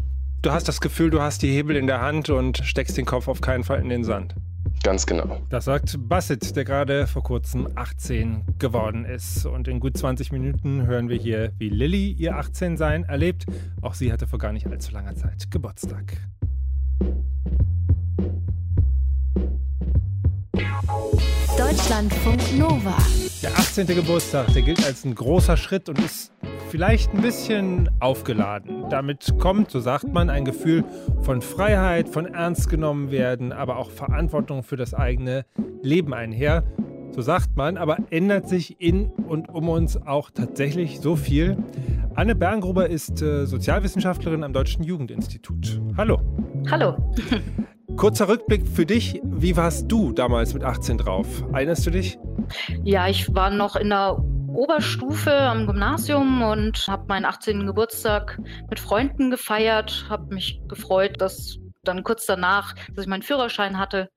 Du 0.47 0.53
hast 0.53 0.69
das 0.69 0.81
Gefühl, 0.81 1.11
du 1.11 1.21
hast 1.21 1.43
die 1.43 1.51
Hebel 1.51 1.75
in 1.75 1.89
der 1.89 2.01
Hand 2.01 2.31
und 2.31 2.59
steckst 2.59 2.97
den 2.97 3.05
Kopf 3.05 3.27
auf 3.27 3.41
keinen 3.41 3.65
Fall 3.65 3.81
in 3.81 3.89
den 3.89 4.05
Sand. 4.05 4.37
Ganz 4.85 5.05
genau. 5.05 5.41
Das 5.49 5.65
sagt 5.65 5.97
Basset, 6.09 6.55
der 6.55 6.65
gerade 6.65 7.09
vor 7.09 7.25
kurzem 7.25 7.67
18 7.75 8.45
geworden 8.57 9.05
ist. 9.05 9.45
Und 9.45 9.67
in 9.67 9.81
gut 9.81 9.99
20 9.99 10.31
Minuten 10.31 10.87
hören 10.87 11.09
wir 11.09 11.17
hier, 11.17 11.51
wie 11.59 11.69
Lilly 11.69 12.13
ihr 12.13 12.39
18-Sein 12.39 13.03
erlebt. 13.03 13.47
Auch 13.83 13.95
sie 13.95 14.13
hatte 14.13 14.29
vor 14.29 14.39
gar 14.39 14.53
nicht 14.53 14.69
allzu 14.69 14.93
langer 14.93 15.17
Zeit 15.17 15.51
Geburtstag. 15.51 16.17
Deutschlandfunk 21.59 22.57
Nova. 22.57 22.97
Der 23.43 23.51
18. 23.51 23.89
Geburtstag, 23.89 24.53
der 24.53 24.63
gilt 24.63 24.87
als 24.87 25.05
ein 25.05 25.17
großer 25.17 25.57
Schritt 25.57 25.89
und 25.89 25.99
ist 25.99 26.31
vielleicht 26.71 27.15
ein 27.15 27.23
bisschen 27.23 27.89
aufgeladen. 28.01 28.85
Damit 28.91 29.35
kommt, 29.39 29.71
so 29.71 29.81
sagt 29.81 30.13
man, 30.13 30.31
ein 30.31 30.45
Gefühl 30.45 30.85
von 31.23 31.41
Freiheit, 31.41 32.09
von 32.09 32.27
ernst 32.27 32.69
genommen 32.69 33.11
werden, 33.11 33.53
aber 33.53 33.77
auch 33.79 33.91
Verantwortung 33.91 34.63
für 34.63 34.77
das 34.77 34.95
eigene 34.95 35.45
Leben 35.83 36.13
einher. 36.13 36.65
So 37.13 37.23
sagt 37.23 37.57
man, 37.57 37.77
aber 37.77 37.99
ändert 38.11 38.49
sich 38.49 38.81
in 38.81 39.07
und 39.07 39.49
um 39.49 39.69
uns 39.69 39.97
auch 39.97 40.31
tatsächlich 40.31 41.01
so 41.01 41.17
viel? 41.17 41.57
Anne 42.15 42.35
Berngruber 42.35 42.89
ist 42.89 43.23
äh, 43.23 43.47
Sozialwissenschaftlerin 43.47 44.43
am 44.43 44.53
Deutschen 44.53 44.83
Jugendinstitut. 44.83 45.81
Hallo. 45.97 46.21
Hallo. 46.71 46.97
Kurzer 47.97 48.29
Rückblick 48.29 48.67
für 48.67 48.85
dich. 48.85 49.21
Wie 49.25 49.57
warst 49.57 49.91
du 49.91 50.13
damals 50.13 50.53
mit 50.53 50.65
18 50.65 50.99
drauf? 50.99 51.27
Erinnerst 51.53 51.87
du 51.87 51.91
dich? 51.91 52.19
Ja, 52.83 53.09
ich 53.09 53.35
war 53.35 53.51
noch 53.51 53.77
in 53.77 53.89
der 53.89 54.19
Oberstufe 54.49 55.33
am 55.33 55.67
Gymnasium 55.67 56.43
und 56.43 56.87
habe 56.89 57.07
meinen 57.09 57.25
18. 57.25 57.67
Geburtstag 57.67 58.39
mit 58.69 58.81
Freunden 58.81 59.31
gefeiert, 59.31 60.07
habe 60.09 60.35
mich 60.35 60.61
gefreut, 60.69 61.21
dass 61.21 61.59
dann 61.85 62.03
kurz 62.03 62.27
danach, 62.27 62.75
dass 62.95 63.05
ich 63.05 63.11
meinen 63.11 63.23
Führerschein 63.23 63.79
hatte. 63.79 64.11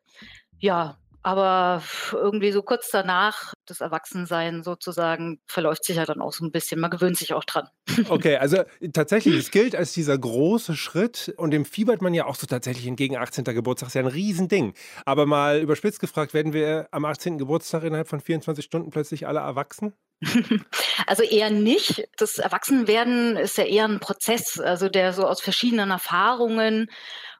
Ja, 0.60 0.98
aber 1.22 1.84
irgendwie 2.12 2.52
so 2.52 2.62
kurz 2.62 2.90
danach, 2.92 3.54
das 3.70 3.82
Erwachsensein 3.82 4.64
sozusagen 4.64 5.40
verläuft 5.46 5.84
sich 5.84 5.98
ja 5.98 6.06
dann 6.06 6.22
auch 6.22 6.34
so 6.34 6.46
ein 6.46 6.52
bisschen. 6.52 6.80
Man 6.80 6.92
gewöhnt 6.92 7.18
sich 7.18 7.34
auch 7.34 7.44
dran. 7.44 7.68
Okay, 8.10 8.38
also 8.38 8.64
tatsächlich, 8.94 9.36
es 9.36 9.52
gilt 9.52 9.76
als 9.76 9.94
dieser 9.94 10.18
große 10.18 10.76
Schritt 10.76 11.34
und 11.38 11.52
dem 11.52 11.66
fiebert 11.66 12.02
man 12.02 12.14
ja 12.14 12.26
auch 12.26 12.36
so 12.36 12.48
tatsächlich 12.48 12.88
entgegen. 12.88 13.18
18. 13.18 13.44
Geburtstag 13.44 13.90
ist 13.90 13.94
ja 13.94 14.02
ein 14.02 14.08
Riesending. 14.08 14.74
Aber 15.06 15.26
mal 15.26 15.60
überspitzt 15.60 16.00
gefragt, 16.00 16.34
werden 16.34 16.54
wir 16.54 16.88
am 16.92 17.06
18. 17.06 17.38
Geburtstag 17.38 17.84
innerhalb 17.84 18.08
von 18.08 18.20
24 18.20 18.64
Stunden 18.66 18.90
plötzlich 18.90 19.28
alle 19.28 19.40
erwachsen? 19.40 19.94
Also 21.08 21.24
eher 21.24 21.50
nicht. 21.50 22.08
Das 22.18 22.38
Erwachsenwerden 22.38 23.38
ist 23.38 23.58
ja 23.58 23.64
eher 23.64 23.86
ein 23.86 24.00
Prozess, 24.00 24.60
also 24.60 24.90
der 24.90 25.14
so 25.14 25.26
aus 25.26 25.42
verschiedenen 25.42 25.92
Erfahrungen 25.92 26.92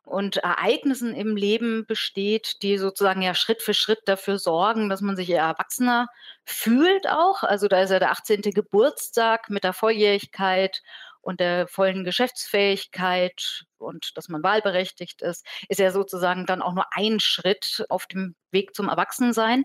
und 0.10 0.38
Ereignissen 0.38 1.14
im 1.14 1.36
Leben 1.36 1.86
besteht, 1.86 2.62
die 2.64 2.78
sozusagen 2.78 3.22
ja 3.22 3.36
Schritt 3.36 3.62
für 3.62 3.74
Schritt 3.74 4.02
dafür 4.06 4.40
sorgen, 4.40 4.90
dass 4.90 5.02
man 5.02 5.16
sich 5.16 5.30
eher 5.30 5.44
erwachsener 5.44 6.08
fühlt 6.46 7.08
auch. 7.08 7.44
Also 7.44 7.68
da 7.68 7.82
ist 7.82 7.92
ja 7.92 8.00
der 8.00 8.12
18. 8.12 8.42
Geburtstag 8.42 9.50
mit 9.50 9.64
der 9.64 9.74
Volljährigkeit 9.74 10.82
und 11.22 11.40
der 11.40 11.68
vollen 11.68 12.04
Geschäftsfähigkeit 12.04 13.66
und 13.78 14.18
dass 14.18 14.30
man 14.30 14.42
wahlberechtigt 14.42 15.22
ist, 15.22 15.46
ist 15.68 15.80
ja 15.80 15.92
sozusagen 15.92 16.46
dann 16.46 16.62
auch 16.62 16.74
nur 16.74 16.86
ein 16.92 17.20
Schritt 17.20 17.86
auf 17.90 18.08
dem 18.08 18.36
Weg 18.52 18.74
zum 18.76 18.90
Erwachsensein. 18.90 19.64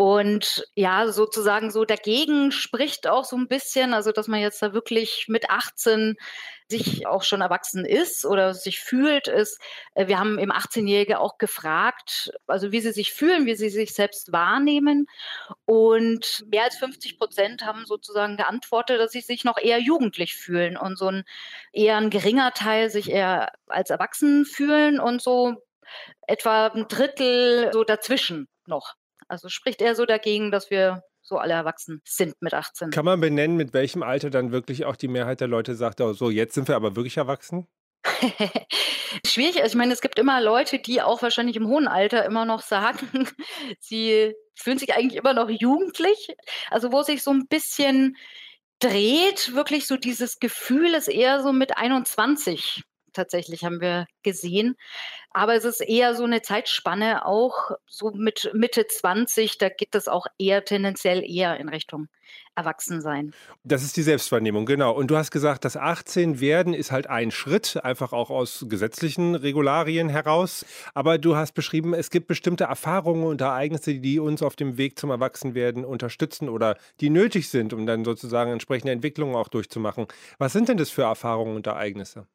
Und 0.00 0.64
ja, 0.76 1.10
sozusagen 1.10 1.72
so 1.72 1.84
dagegen 1.84 2.52
spricht 2.52 3.08
auch 3.08 3.24
so 3.24 3.36
ein 3.36 3.48
bisschen, 3.48 3.92
also 3.94 4.12
dass 4.12 4.28
man 4.28 4.38
jetzt 4.40 4.62
da 4.62 4.72
wirklich 4.72 5.24
mit 5.26 5.50
18 5.50 6.16
sich 6.68 7.04
auch 7.08 7.24
schon 7.24 7.40
erwachsen 7.40 7.84
ist 7.84 8.24
oder 8.24 8.54
sich 8.54 8.78
fühlt, 8.78 9.26
ist, 9.26 9.60
äh, 9.94 10.06
wir 10.06 10.20
haben 10.20 10.38
im 10.38 10.52
18-Jährige 10.52 11.18
auch 11.18 11.36
gefragt, 11.36 12.30
also 12.46 12.70
wie 12.70 12.80
sie 12.80 12.92
sich 12.92 13.12
fühlen, 13.12 13.44
wie 13.46 13.56
sie 13.56 13.70
sich 13.70 13.92
selbst 13.92 14.30
wahrnehmen. 14.30 15.06
Und 15.64 16.44
mehr 16.46 16.62
als 16.62 16.76
50 16.76 17.18
Prozent 17.18 17.64
haben 17.64 17.84
sozusagen 17.84 18.36
geantwortet, 18.36 19.00
dass 19.00 19.10
sie 19.10 19.20
sich 19.20 19.42
noch 19.42 19.58
eher 19.58 19.80
jugendlich 19.80 20.36
fühlen 20.36 20.76
und 20.76 20.96
so 20.96 21.08
ein 21.08 21.24
eher 21.72 21.96
ein 21.96 22.10
geringer 22.10 22.52
Teil 22.52 22.88
sich 22.90 23.10
eher 23.10 23.52
als 23.66 23.90
erwachsen 23.90 24.44
fühlen 24.44 25.00
und 25.00 25.20
so 25.20 25.56
etwa 26.28 26.68
ein 26.68 26.86
Drittel 26.86 27.72
so 27.72 27.82
dazwischen 27.82 28.46
noch. 28.66 28.94
Also 29.28 29.48
spricht 29.48 29.80
eher 29.80 29.94
so 29.94 30.06
dagegen, 30.06 30.50
dass 30.50 30.70
wir 30.70 31.02
so 31.22 31.36
alle 31.36 31.52
erwachsen 31.52 32.00
sind 32.04 32.34
mit 32.40 32.54
18. 32.54 32.90
Kann 32.90 33.04
man 33.04 33.20
benennen, 33.20 33.56
mit 33.56 33.74
welchem 33.74 34.02
Alter 34.02 34.30
dann 34.30 34.50
wirklich 34.50 34.86
auch 34.86 34.96
die 34.96 35.08
Mehrheit 35.08 35.40
der 35.40 35.48
Leute 35.48 35.74
sagt, 35.74 36.00
oh, 36.00 36.14
so 36.14 36.30
jetzt 36.30 36.54
sind 36.54 36.68
wir 36.68 36.76
aber 36.76 36.96
wirklich 36.96 37.18
erwachsen? 37.18 37.68
Schwierig. 39.26 39.56
Also 39.56 39.68
ich 39.68 39.74
meine, 39.74 39.92
es 39.92 40.00
gibt 40.00 40.18
immer 40.18 40.40
Leute, 40.40 40.78
die 40.78 41.02
auch 41.02 41.22
wahrscheinlich 41.22 41.56
im 41.56 41.68
hohen 41.68 41.88
Alter 41.88 42.24
immer 42.24 42.44
noch 42.44 42.62
sagen, 42.62 43.28
sie 43.80 44.34
fühlen 44.54 44.78
sich 44.78 44.94
eigentlich 44.94 45.16
immer 45.16 45.34
noch 45.34 45.50
jugendlich. 45.50 46.34
Also 46.70 46.92
wo 46.92 47.02
sich 47.02 47.22
so 47.22 47.30
ein 47.30 47.46
bisschen 47.46 48.16
dreht, 48.80 49.54
wirklich 49.54 49.86
so 49.86 49.96
dieses 49.96 50.38
Gefühl 50.38 50.94
ist 50.94 51.08
eher 51.08 51.42
so 51.42 51.52
mit 51.52 51.76
21 51.76 52.84
tatsächlich, 53.18 53.64
haben 53.64 53.80
wir 53.80 54.06
gesehen. 54.22 54.76
Aber 55.32 55.54
es 55.54 55.64
ist 55.64 55.80
eher 55.80 56.14
so 56.14 56.24
eine 56.24 56.42
Zeitspanne, 56.42 57.26
auch 57.26 57.72
so 57.86 58.10
mit 58.12 58.50
Mitte 58.54 58.86
20, 58.86 59.58
da 59.58 59.68
geht 59.68 59.94
das 59.94 60.08
auch 60.08 60.26
eher 60.38 60.64
tendenziell 60.64 61.22
eher 61.22 61.58
in 61.58 61.68
Richtung 61.68 62.08
Erwachsensein. 62.54 63.32
Das 63.62 63.82
ist 63.82 63.96
die 63.96 64.02
Selbstwahrnehmung, 64.02 64.66
genau. 64.66 64.92
Und 64.92 65.10
du 65.10 65.16
hast 65.16 65.30
gesagt, 65.30 65.64
das 65.64 65.76
18 65.76 66.40
werden 66.40 66.74
ist 66.74 66.90
halt 66.90 67.06
ein 67.06 67.30
Schritt, 67.30 67.78
einfach 67.84 68.12
auch 68.12 68.30
aus 68.30 68.66
gesetzlichen 68.68 69.34
Regularien 69.34 70.08
heraus. 70.08 70.66
Aber 70.92 71.18
du 71.18 71.36
hast 71.36 71.52
beschrieben, 71.52 71.94
es 71.94 72.10
gibt 72.10 72.26
bestimmte 72.26 72.64
Erfahrungen 72.64 73.24
und 73.24 73.40
Ereignisse, 73.40 73.94
die 73.94 74.18
uns 74.18 74.42
auf 74.42 74.56
dem 74.56 74.76
Weg 74.76 74.98
zum 74.98 75.10
Erwachsenwerden 75.10 75.84
unterstützen 75.84 76.48
oder 76.48 76.76
die 77.00 77.10
nötig 77.10 77.48
sind, 77.48 77.72
um 77.72 77.86
dann 77.86 78.04
sozusagen 78.04 78.50
entsprechende 78.50 78.92
Entwicklungen 78.92 79.36
auch 79.36 79.48
durchzumachen. 79.48 80.06
Was 80.38 80.52
sind 80.52 80.68
denn 80.68 80.78
das 80.78 80.90
für 80.90 81.02
Erfahrungen 81.02 81.54
und 81.54 81.66
Ereignisse? 81.66 82.26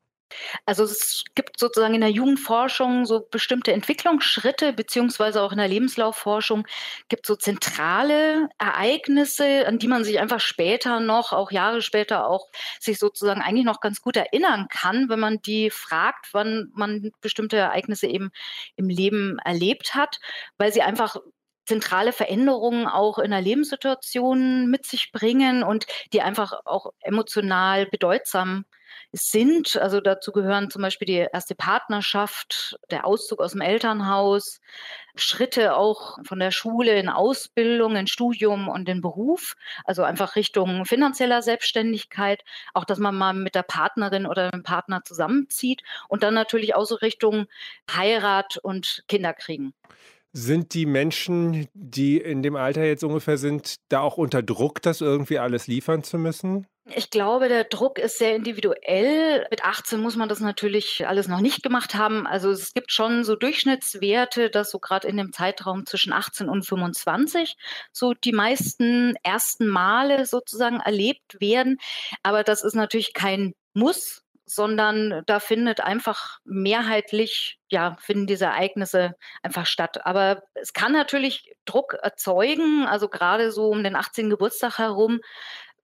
Also 0.66 0.84
es 0.84 1.24
gibt 1.36 1.60
sozusagen 1.60 1.94
in 1.94 2.02
der 2.02 2.10
Jugendforschung 2.10 3.06
so 3.06 3.28
bestimmte 3.30 3.74
Entwicklungsschritte, 3.74 4.74
beziehungsweise 4.74 5.42
auch 5.42 5.52
in 5.52 5.58
der 5.58 5.68
Lebenslaufforschung 5.68 6.68
gibt 7.10 7.26
es 7.26 7.28
so 7.28 7.36
zentrale 7.36 8.50
Ereignisse, 8.58 9.68
an 9.68 9.80
die 9.80 9.88
man 9.88 10.04
sich 10.04 10.20
einfach 10.20 10.40
später 10.40 11.00
noch, 11.00 11.34
auch 11.34 11.52
Jahre 11.52 11.82
später 11.82 12.28
auch 12.28 12.48
sich 12.80 13.00
sozusagen 13.00 13.42
eigentlich 13.42 13.66
noch 13.66 13.82
ganz 13.82 14.02
gut 14.02 14.16
erinnern 14.18 14.68
kann, 14.70 15.10
wenn 15.10 15.20
man 15.20 15.42
die 15.42 15.70
fragt, 15.70 16.30
wann 16.34 16.72
man 16.74 17.12
bestimmte 17.22 17.58
Ereignisse 17.58 18.08
eben 18.08 18.32
im 18.76 18.90
Leben 18.90 19.40
erlebt 19.40 19.96
hat, 19.96 20.20
weil 20.58 20.72
sie 20.74 20.82
einfach 20.82 21.18
zentrale 21.66 22.12
Veränderungen 22.12 22.88
auch 22.88 23.20
in 23.20 23.32
der 23.32 23.42
Lebenssituation 23.42 24.70
mit 24.70 24.86
sich 24.86 25.12
bringen 25.14 25.64
und 25.64 25.88
die 26.12 26.22
einfach 26.22 26.54
auch 26.66 26.92
emotional 27.02 27.86
bedeutsam 27.86 28.66
sind 28.66 28.83
sind. 29.14 29.78
Also 29.78 30.02
dazu 30.02 30.32
gehören 30.32 30.72
zum 30.72 30.82
Beispiel 30.82 31.06
die 31.06 31.28
erste 31.32 31.56
Partnerschaft, 31.56 32.78
der 32.90 33.06
Auszug 33.06 33.42
aus 33.42 33.52
dem 33.52 33.62
Elternhaus, 33.62 34.60
Schritte 35.16 35.76
auch 35.76 36.18
von 36.26 36.40
der 36.40 36.50
Schule 36.50 36.98
in 37.00 37.08
Ausbildung, 37.08 37.96
in 37.96 38.08
Studium 38.08 38.68
und 38.68 38.90
in 38.90 39.02
Beruf, 39.02 39.56
also 39.86 40.02
einfach 40.02 40.36
Richtung 40.36 40.86
finanzieller 40.86 41.44
Selbstständigkeit, 41.44 42.44
auch 42.74 42.86
dass 42.86 42.98
man 42.98 43.16
mal 43.16 43.34
mit 43.34 43.54
der 43.54 43.64
Partnerin 43.64 44.26
oder 44.26 44.50
dem 44.50 44.64
Partner 44.64 45.04
zusammenzieht 45.04 45.84
und 46.10 46.24
dann 46.24 46.34
natürlich 46.34 46.74
auch 46.74 46.86
so 46.86 46.96
Richtung 46.96 47.46
Heirat 47.92 48.58
und 48.58 49.04
Kinder 49.08 49.34
kriegen. 49.34 49.74
Sind 50.36 50.74
die 50.74 50.88
Menschen, 50.88 51.68
die 51.76 52.18
in 52.18 52.42
dem 52.42 52.56
Alter 52.56 52.84
jetzt 52.84 53.04
ungefähr 53.04 53.38
sind, 53.38 53.76
da 53.90 54.00
auch 54.00 54.18
unter 54.18 54.42
Druck, 54.42 54.82
das 54.82 55.00
irgendwie 55.00 55.38
alles 55.38 55.68
liefern 55.68 56.04
zu 56.04 56.18
müssen? 56.18 56.66
Ich 56.86 57.10
glaube, 57.10 57.48
der 57.48 57.64
Druck 57.64 57.98
ist 57.98 58.18
sehr 58.18 58.36
individuell. 58.36 59.48
Mit 59.50 59.64
18 59.64 60.02
muss 60.02 60.18
man 60.18 60.28
das 60.28 60.42
natürlich 60.42 61.08
alles 61.08 61.30
noch 61.30 61.40
nicht 61.40 61.64
gemacht 61.64 61.96
haben. 61.96 62.28
Also 62.28 62.52
es 62.52 62.74
gibt 62.74 62.92
schon 62.92 63.24
so 63.24 63.38
Durchschnittswerte, 63.38 64.50
dass 64.50 64.72
so 64.72 64.80
gerade 64.80 65.08
in 65.08 65.16
dem 65.16 65.32
Zeitraum 65.32 65.86
zwischen 65.86 66.12
18 66.12 66.50
und 66.50 66.68
25 66.68 67.56
so 67.94 68.14
die 68.14 68.34
meisten 68.34 69.16
ersten 69.24 69.68
Male 69.68 70.26
sozusagen 70.26 70.82
erlebt 70.82 71.40
werden. 71.40 71.78
Aber 72.22 72.44
das 72.44 72.66
ist 72.66 72.76
natürlich 72.76 73.14
kein 73.14 73.54
Muss, 73.74 74.24
sondern 74.46 75.24
da 75.26 75.40
findet 75.40 75.80
einfach 75.80 76.40
mehrheitlich, 76.44 77.60
ja, 77.70 77.96
finden 78.02 78.28
diese 78.28 78.46
Ereignisse 78.46 79.16
einfach 79.42 79.66
statt. 79.66 80.06
Aber 80.06 80.44
es 80.54 80.74
kann 80.74 80.92
natürlich 80.92 81.56
Druck 81.64 81.94
erzeugen, 82.02 82.86
also 82.86 83.08
gerade 83.08 83.54
so 83.54 83.70
um 83.70 83.84
den 83.84 83.96
18. 83.96 84.30
Geburtstag 84.30 84.80
herum 84.80 85.22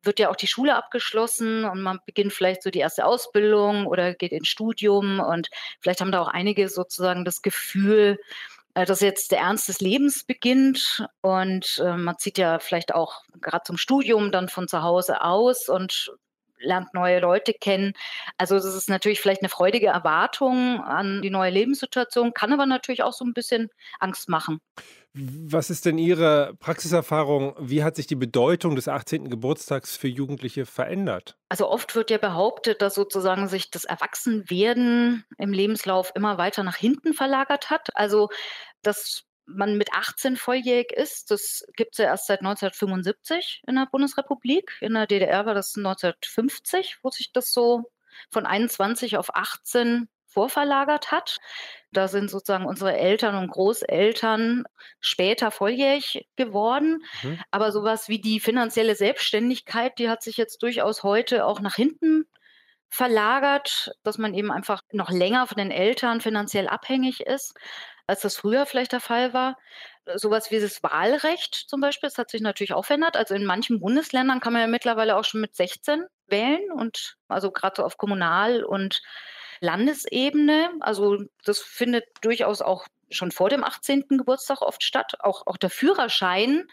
wird 0.04 0.20
ja 0.20 0.30
auch 0.30 0.36
die 0.36 0.48
Schule 0.48 0.76
abgeschlossen 0.76 1.66
und 1.66 1.82
man 1.82 2.00
beginnt 2.06 2.34
vielleicht 2.34 2.64
so 2.64 2.70
die 2.70 2.80
erste 2.80 3.06
Ausbildung 3.06 3.86
oder 3.86 4.14
geht 4.14 4.32
ins 4.32 4.48
Studium 4.48 5.20
und 5.20 5.50
vielleicht 5.80 6.02
haben 6.02 6.12
da 6.12 6.22
auch 6.22 6.28
einige 6.28 6.70
sozusagen 6.70 7.26
das 7.26 7.42
Gefühl, 7.42 8.20
äh, 8.76 8.86
dass 8.86 9.02
jetzt 9.02 9.32
der 9.32 9.40
Ernst 9.40 9.68
des 9.68 9.82
Lebens 9.82 10.24
beginnt 10.24 11.06
und 11.22 11.82
äh, 11.84 11.98
man 11.98 12.18
zieht 12.18 12.38
ja 12.38 12.60
vielleicht 12.60 12.94
auch 12.94 13.24
gerade 13.42 13.64
zum 13.66 13.78
Studium 13.78 14.32
dann 14.32 14.50
von 14.50 14.68
zu 14.68 14.82
Hause 14.84 15.22
aus 15.22 15.70
und 15.70 16.12
lernt 16.62 16.94
neue 16.94 17.20
Leute 17.20 17.54
kennen. 17.54 17.94
Also 18.38 18.56
das 18.56 18.66
ist 18.66 18.90
natürlich 18.90 19.22
vielleicht 19.22 19.42
eine 19.42 19.50
freudige 19.50 19.88
Erwartung 19.88 20.82
an 20.82 21.22
die 21.22 21.30
neue 21.30 21.52
Lebenssituation, 21.52 22.34
kann 22.34 22.54
aber 22.54 22.66
natürlich 22.66 23.04
auch 23.04 23.14
so 23.14 23.26
ein 23.26 23.34
bisschen 23.34 23.70
Angst 24.00 24.30
machen. 24.30 24.60
Was 25.14 25.70
ist 25.72 25.86
denn 25.86 25.98
Ihre 25.98 26.54
Praxiserfahrung? 26.60 27.56
Wie 27.60 27.84
hat 27.84 27.96
sich 27.96 28.06
die 28.06 28.16
Bedeutung 28.16 28.76
des 28.76 28.88
18. 28.88 29.30
Geburtstags 29.30 29.98
für 29.98 30.08
Jugendliche 30.08 30.66
verändert? 30.66 31.36
Also 31.50 31.68
oft 31.68 31.96
wird 31.96 32.12
ja 32.12 32.20
behauptet, 32.20 32.82
dass 32.82 32.94
sozusagen 32.94 33.48
sich 33.48 33.72
das 33.72 33.86
Erwachsenwerden 33.86 35.26
im 35.38 35.52
Lebenslauf 35.52 36.12
immer 36.14 36.38
weiter 36.38 36.64
nach 36.64 36.76
hinten 36.76 37.14
verlagert 37.14 37.72
hat. 37.72 37.90
Also 37.96 38.30
dass 38.84 39.26
man 39.46 39.78
mit 39.78 39.94
18 39.94 40.38
volljährig 40.38 40.92
ist. 40.92 41.32
Das 41.32 41.66
gibt 41.76 41.94
es 41.94 41.98
ja 41.98 42.06
erst 42.06 42.28
seit 42.28 42.40
1975 42.40 43.64
in 43.68 43.76
der 43.76 43.88
Bundesrepublik. 43.92 44.78
In 44.82 44.94
der 44.94 45.08
DDR 45.08 45.46
war 45.46 45.54
das 45.54 45.76
1950, 45.76 47.00
wo 47.02 47.10
sich 47.10 47.32
das 47.32 47.52
so 47.52 47.92
von 48.30 48.46
21 48.46 49.18
auf 49.18 49.36
18 49.36 50.08
vorverlagert 50.30 51.12
hat. 51.12 51.38
Da 51.92 52.08
sind 52.08 52.30
sozusagen 52.30 52.66
unsere 52.66 52.98
Eltern 52.98 53.36
und 53.36 53.52
Großeltern 53.52 54.64
später 55.00 55.52
volljährig 55.52 56.28
geworden. 56.36 57.04
Mhm. 57.24 57.40
Aber 57.52 57.72
sowas 57.72 58.10
wie 58.10 58.22
die 58.22 58.40
finanzielle 58.40 58.96
Selbstständigkeit, 58.96 59.98
die 60.00 60.10
hat 60.10 60.24
sich 60.24 60.38
jetzt 60.38 60.64
durchaus 60.64 61.04
heute 61.04 61.46
auch 61.46 61.60
nach 61.60 61.76
hinten 61.76 62.26
verlagert, 62.90 63.92
dass 64.04 64.18
man 64.18 64.34
eben 64.34 64.52
einfach 64.52 64.82
noch 64.92 65.12
länger 65.12 65.46
von 65.46 65.58
den 65.58 65.72
Eltern 65.72 66.22
finanziell 66.22 66.68
abhängig 66.68 67.22
ist 67.22 67.54
als 68.10 68.22
das 68.22 68.36
früher 68.36 68.66
vielleicht 68.66 68.92
der 68.92 69.00
Fall 69.00 69.34
war. 69.34 69.56
Sowas 70.16 70.50
wie 70.50 70.60
das 70.60 70.82
Wahlrecht 70.82 71.54
zum 71.54 71.80
Beispiel, 71.80 72.10
das 72.10 72.18
hat 72.18 72.32
sich 72.32 72.42
natürlich 72.42 72.74
auch 72.74 72.86
verändert. 72.86 73.16
Also 73.16 73.36
in 73.36 73.46
manchen 73.46 73.80
Bundesländern 73.80 74.40
kann 74.40 74.52
man 74.52 74.64
ja 74.64 74.68
mittlerweile 74.68 75.16
auch 75.16 75.24
schon 75.24 75.42
mit 75.42 75.56
16 75.56 76.06
wählen 76.26 76.72
und 76.72 77.18
also 77.28 77.52
gerade 77.52 77.76
so 77.78 77.84
auf 77.84 77.98
Kommunal- 77.98 78.64
und 78.64 79.02
Landesebene. 79.60 80.72
Also 80.80 81.24
das 81.46 81.60
findet 81.60 82.06
durchaus 82.22 82.62
auch 82.62 82.88
schon 83.12 83.32
vor 83.32 83.50
dem 83.50 83.64
18. 83.64 84.06
Geburtstag 84.10 84.62
oft 84.62 84.84
statt. 84.84 85.14
Auch, 85.20 85.48
auch 85.48 85.58
der 85.58 85.70
Führerschein. 85.70 86.68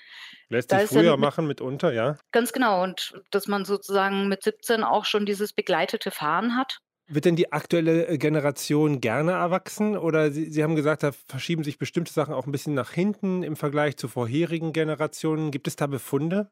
Lässt 0.49 0.71
sich 0.71 0.83
früher 0.83 1.03
ja 1.03 1.17
machen 1.17 1.47
mitunter, 1.47 1.93
ja? 1.93 2.17
Ganz 2.33 2.53
genau. 2.53 2.83
Und 2.83 3.21
dass 3.31 3.47
man 3.49 3.65
sozusagen 3.65 4.29
mit 4.29 4.43
17 4.43 4.85
auch 4.85 5.05
schon 5.05 5.27
dieses 5.27 5.53
begleitete 5.53 6.11
Fahren 6.11 6.57
hat. 6.57 6.81
Wird 7.09 7.25
denn 7.25 7.37
die 7.37 7.53
aktuelle 7.53 8.07
äh, 8.07 8.19
Generation 8.19 9.01
gerne 9.01 9.33
erwachsen? 9.33 9.97
Oder 9.97 10.33
Sie, 10.33 10.51
Sie, 10.51 10.63
haben 10.65 10.75
gesagt, 10.75 11.05
da 11.05 11.13
verschieben 11.13 11.63
sich 11.63 11.79
bestimmte 11.79 12.13
Sachen 12.13 12.35
auch 12.35 12.47
ein 12.47 12.53
bisschen 12.53 12.75
nach 12.75 12.91
hinten 12.91 13.45
im 13.45 13.57
Vergleich 13.57 13.97
zu 13.97 14.09
vorherigen 14.09 14.73
Generationen. 14.73 15.53
Gibt 15.53 15.69
es 15.69 15.77
da 15.77 15.87
Befunde? 15.87 16.51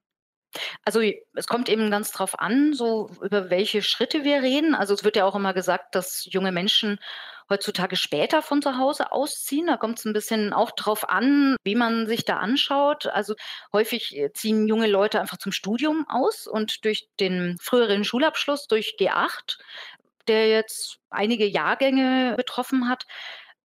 Also 0.85 1.01
es 1.35 1.47
kommt 1.47 1.69
eben 1.69 1.91
ganz 1.91 2.13
drauf 2.13 2.39
an, 2.39 2.73
so 2.75 3.11
über 3.23 3.51
welche 3.51 3.83
Schritte 3.83 4.25
wir 4.25 4.43
reden. 4.43 4.75
Also 4.75 4.95
es 4.95 5.05
wird 5.05 5.17
ja 5.17 5.25
auch 5.25 5.35
immer 5.35 5.55
gesagt, 5.55 5.95
dass 5.95 6.27
junge 6.31 6.53
Menschen 6.53 6.99
heutzutage 7.51 7.97
später 7.97 8.43
von 8.43 8.63
zu 8.63 8.79
Hause 8.79 9.13
ausziehen. 9.13 9.67
Da 9.67 9.77
kommt 9.77 9.99
es 9.99 10.05
ein 10.05 10.13
bisschen 10.13 10.53
auch 10.53 10.71
drauf 10.71 11.09
an, 11.09 11.57
wie 11.63 11.75
man 11.75 12.07
sich 12.07 12.25
da 12.25 12.39
anschaut. 12.39 13.07
Also 13.07 13.35
häufig 13.73 14.17
äh, 14.17 14.33
ziehen 14.33 14.67
junge 14.67 14.87
Leute 14.87 15.21
einfach 15.21 15.39
zum 15.39 15.53
Studium 15.53 16.07
aus 16.09 16.47
und 16.47 16.85
durch 16.85 17.09
den 17.21 17.59
früheren 17.61 18.05
Schulabschluss, 18.05 18.67
durch 18.67 18.97
G8, 18.99 19.59
der 20.27 20.49
jetzt 20.49 20.99
einige 21.11 21.47
Jahrgänge 21.47 22.35
betroffen 22.37 22.89
hat, 22.89 23.05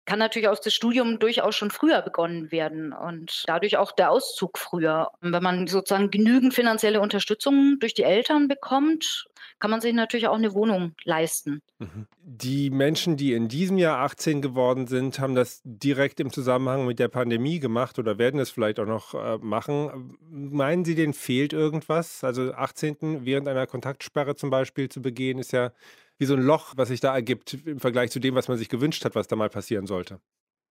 kann 0.08 0.18
natürlich 0.18 0.48
auch 0.48 0.58
das 0.58 0.72
Studium 0.72 1.18
durchaus 1.18 1.54
schon 1.54 1.70
früher 1.70 2.00
begonnen 2.00 2.50
werden 2.50 2.94
und 2.94 3.44
dadurch 3.46 3.76
auch 3.76 3.92
der 3.92 4.10
Auszug 4.10 4.56
früher. 4.56 5.10
Und 5.20 5.34
wenn 5.34 5.42
man 5.42 5.66
sozusagen 5.66 6.10
genügend 6.10 6.54
finanzielle 6.54 7.02
Unterstützung 7.02 7.76
durch 7.78 7.92
die 7.92 8.04
Eltern 8.04 8.48
bekommt, 8.48 9.26
kann 9.60 9.70
man 9.70 9.82
sich 9.82 9.92
natürlich 9.92 10.26
auch 10.26 10.36
eine 10.36 10.54
Wohnung 10.54 10.94
leisten. 11.04 11.60
Mhm. 11.78 12.06
Die 12.22 12.70
Menschen, 12.70 13.18
die 13.18 13.34
in 13.34 13.48
diesem 13.48 13.76
Jahr 13.76 13.98
18 13.98 14.40
geworden 14.40 14.86
sind, 14.86 15.18
haben 15.18 15.34
das 15.34 15.60
direkt 15.62 16.20
im 16.20 16.32
Zusammenhang 16.32 16.86
mit 16.86 16.98
der 16.98 17.08
Pandemie 17.08 17.60
gemacht 17.60 17.98
oder 17.98 18.16
werden 18.16 18.40
es 18.40 18.48
vielleicht 18.48 18.80
auch 18.80 18.86
noch 18.86 19.12
äh, 19.12 19.36
machen. 19.36 20.16
Meinen 20.30 20.86
Sie, 20.86 20.94
denen 20.94 21.12
fehlt 21.12 21.52
irgendwas? 21.52 22.24
Also 22.24 22.54
18. 22.54 23.26
während 23.26 23.46
einer 23.46 23.66
Kontaktsperre 23.66 24.36
zum 24.36 24.48
Beispiel 24.48 24.88
zu 24.88 25.02
begehen, 25.02 25.38
ist 25.38 25.52
ja 25.52 25.70
wie 26.18 26.26
so 26.26 26.34
ein 26.34 26.42
Loch, 26.42 26.74
was 26.76 26.88
sich 26.88 27.00
da 27.00 27.14
ergibt 27.14 27.54
im 27.64 27.80
Vergleich 27.80 28.10
zu 28.10 28.20
dem, 28.20 28.34
was 28.34 28.48
man 28.48 28.58
sich 28.58 28.68
gewünscht 28.68 29.04
hat, 29.04 29.14
was 29.14 29.28
da 29.28 29.36
mal 29.36 29.50
passieren 29.50 29.86
sollte. 29.86 30.20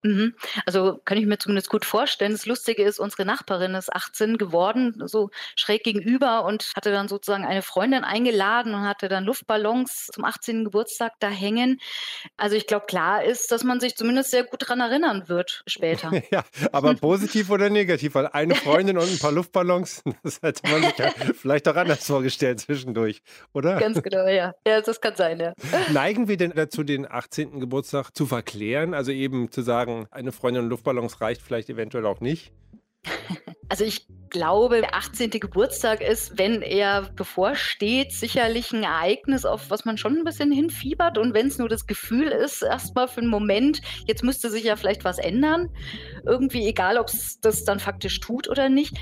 Mhm. 0.02 0.34
Also 0.64 1.00
kann 1.04 1.18
ich 1.18 1.26
mir 1.26 1.38
zumindest 1.38 1.70
gut 1.70 1.84
vorstellen. 1.84 2.32
Das 2.32 2.46
Lustige 2.46 2.84
ist, 2.84 3.00
unsere 3.00 3.24
Nachbarin 3.24 3.74
ist 3.74 3.92
18 3.92 4.38
geworden, 4.38 5.02
so 5.06 5.30
schräg 5.56 5.82
gegenüber 5.82 6.44
und 6.44 6.72
hatte 6.76 6.92
dann 6.92 7.08
sozusagen 7.08 7.44
eine 7.44 7.62
Freundin 7.62 8.04
eingeladen 8.04 8.74
und 8.74 8.82
hatte 8.82 9.08
dann 9.08 9.24
Luftballons 9.24 10.08
zum 10.12 10.24
18. 10.24 10.64
Geburtstag 10.64 11.12
da 11.18 11.28
hängen. 11.28 11.80
Also 12.36 12.54
ich 12.54 12.66
glaube, 12.66 12.86
klar 12.86 13.24
ist, 13.24 13.50
dass 13.50 13.64
man 13.64 13.80
sich 13.80 13.96
zumindest 13.96 14.30
sehr 14.30 14.44
gut 14.44 14.62
daran 14.62 14.80
erinnern 14.80 15.28
wird 15.28 15.62
später. 15.66 16.12
ja, 16.30 16.44
aber 16.72 16.94
positiv 16.94 17.50
oder 17.50 17.68
negativ? 17.68 18.14
Weil 18.14 18.28
eine 18.28 18.54
Freundin 18.54 18.98
und 18.98 19.10
ein 19.10 19.18
paar 19.18 19.32
Luftballons, 19.32 20.04
das 20.22 20.40
hätte 20.42 20.68
man 20.70 20.82
sich 20.82 20.98
ja 20.98 21.10
vielleicht 21.34 21.66
auch 21.68 21.76
anders 21.76 22.06
vorgestellt 22.06 22.60
zwischendurch, 22.60 23.22
oder? 23.52 23.78
Ganz 23.78 24.02
genau, 24.02 24.26
ja. 24.28 24.54
Ja, 24.66 24.80
das 24.80 25.00
kann 25.00 25.16
sein, 25.16 25.40
ja. 25.40 25.54
Neigen 25.92 26.28
wir 26.28 26.36
denn 26.36 26.52
dazu, 26.54 26.84
den 26.84 27.10
18. 27.10 27.60
Geburtstag 27.60 28.10
zu 28.10 28.26
verklären? 28.26 28.94
Also 28.94 29.10
eben 29.10 29.50
zu 29.50 29.62
sagen, 29.62 29.87
sagen, 29.88 30.06
eine 30.10 30.32
Freundin 30.32 30.64
und 30.64 30.70
Luftballons 30.70 31.20
reicht 31.20 31.42
vielleicht 31.42 31.68
eventuell 31.70 32.06
auch 32.06 32.20
nicht? 32.20 32.52
Also 33.70 33.84
ich 33.84 34.06
glaube, 34.30 34.80
der 34.80 34.94
18. 34.94 35.28
Geburtstag 35.28 36.00
ist, 36.00 36.38
wenn 36.38 36.62
er 36.62 37.02
bevorsteht, 37.14 38.12
sicherlich 38.12 38.72
ein 38.72 38.82
Ereignis, 38.82 39.44
auf 39.44 39.68
was 39.68 39.84
man 39.84 39.98
schon 39.98 40.16
ein 40.16 40.24
bisschen 40.24 40.50
hinfiebert. 40.50 41.18
Und 41.18 41.34
wenn 41.34 41.48
es 41.48 41.58
nur 41.58 41.68
das 41.68 41.86
Gefühl 41.86 42.28
ist, 42.28 42.62
erstmal 42.62 43.08
für 43.08 43.20
einen 43.20 43.28
Moment, 43.28 43.82
jetzt 44.06 44.24
müsste 44.24 44.48
sich 44.48 44.64
ja 44.64 44.76
vielleicht 44.76 45.04
was 45.04 45.18
ändern. 45.18 45.68
Irgendwie 46.24 46.66
egal, 46.66 46.96
ob 46.96 47.08
es 47.08 47.40
das 47.40 47.64
dann 47.64 47.78
faktisch 47.78 48.20
tut 48.20 48.48
oder 48.48 48.70
nicht. 48.70 48.96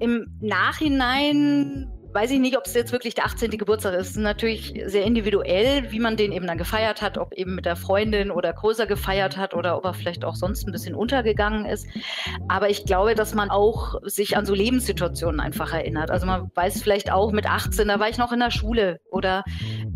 Im 0.00 0.36
Nachhinein 0.40 1.88
weiß 2.12 2.30
ich 2.32 2.40
nicht, 2.40 2.56
ob 2.56 2.66
es 2.66 2.74
jetzt 2.74 2.92
wirklich 2.92 3.14
der 3.14 3.26
18. 3.26 3.50
Geburtstag 3.50 3.94
ist. 3.94 4.00
Es 4.00 4.10
ist 4.10 4.16
natürlich 4.16 4.74
sehr 4.86 5.04
individuell, 5.04 5.90
wie 5.90 6.00
man 6.00 6.16
den 6.16 6.32
eben 6.32 6.46
dann 6.46 6.58
gefeiert 6.58 7.02
hat, 7.02 7.18
ob 7.18 7.32
eben 7.34 7.54
mit 7.54 7.66
der 7.66 7.76
Freundin 7.76 8.30
oder 8.30 8.52
größer 8.52 8.86
gefeiert 8.86 9.36
hat 9.36 9.54
oder 9.54 9.76
ob 9.76 9.84
er 9.84 9.94
vielleicht 9.94 10.24
auch 10.24 10.34
sonst 10.34 10.66
ein 10.66 10.72
bisschen 10.72 10.94
untergegangen 10.94 11.66
ist. 11.66 11.86
Aber 12.48 12.68
ich 12.68 12.84
glaube, 12.84 13.14
dass 13.14 13.34
man 13.34 13.50
auch 13.50 14.00
sich 14.02 14.36
an 14.36 14.46
so 14.46 14.54
Lebenssituationen 14.54 15.40
einfach 15.40 15.72
erinnert. 15.72 16.10
Also 16.10 16.26
man 16.26 16.50
weiß 16.54 16.82
vielleicht 16.82 17.12
auch 17.12 17.32
mit 17.32 17.46
18, 17.46 17.88
da 17.88 18.00
war 18.00 18.08
ich 18.08 18.18
noch 18.18 18.32
in 18.32 18.40
der 18.40 18.50
Schule 18.50 19.00
oder 19.10 19.44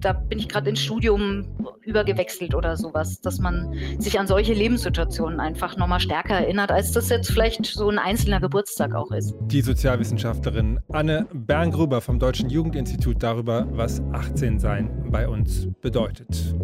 da 0.05 0.13
bin 0.13 0.39
ich 0.39 0.49
gerade 0.49 0.71
ins 0.71 0.81
Studium 0.81 1.47
übergewechselt 1.83 2.55
oder 2.55 2.77
sowas, 2.77 3.21
dass 3.21 3.39
man 3.39 3.73
sich 3.99 4.19
an 4.19 4.27
solche 4.27 4.53
Lebenssituationen 4.53 5.41
einfach 5.41 5.77
nochmal 5.77 6.01
stärker 6.01 6.35
erinnert, 6.35 6.71
als 6.71 6.93
das 6.93 7.09
jetzt 7.09 7.31
vielleicht 7.31 7.65
so 7.65 7.89
ein 7.89 7.99
einzelner 7.99 8.41
Geburtstag 8.41 8.95
auch 8.95 9.11
ist. 9.13 9.35
Die 9.47 9.63
Sozialwissenschaftlerin 9.63 10.81
Anne 10.93 11.27
Berngruber 11.33 12.01
vom 12.01 12.19
Deutschen 12.19 12.51
Jugendinstitut 12.51 13.23
darüber, 13.23 13.67
was 13.71 14.03
18 14.13 14.59
sein 14.59 14.91
bei 15.11 15.29
uns 15.29 15.69
bedeutet. 15.81 16.55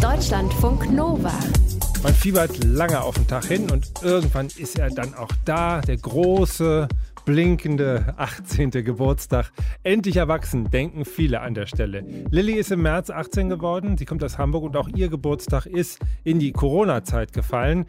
Deutschlandfunk 0.00 0.92
Nova. 0.92 1.32
Man 2.04 2.12
fiebert 2.12 2.62
lange 2.62 3.00
auf 3.00 3.14
den 3.14 3.26
Tag 3.26 3.46
hin 3.46 3.70
und 3.70 3.90
irgendwann 4.02 4.48
ist 4.48 4.78
er 4.78 4.90
dann 4.90 5.14
auch 5.14 5.30
da, 5.46 5.80
der 5.80 5.96
große, 5.96 6.86
blinkende 7.24 8.12
18. 8.18 8.72
Geburtstag. 8.72 9.50
Endlich 9.84 10.18
erwachsen, 10.18 10.68
denken 10.70 11.06
viele 11.06 11.40
an 11.40 11.54
der 11.54 11.64
Stelle. 11.64 12.04
Lilly 12.30 12.56
ist 12.56 12.70
im 12.70 12.82
März 12.82 13.08
18 13.08 13.48
geworden. 13.48 13.96
Sie 13.96 14.04
kommt 14.04 14.22
aus 14.22 14.36
Hamburg 14.36 14.64
und 14.64 14.76
auch 14.76 14.88
ihr 14.94 15.08
Geburtstag 15.08 15.64
ist 15.64 15.98
in 16.24 16.38
die 16.38 16.52
Corona-Zeit 16.52 17.32
gefallen. 17.32 17.86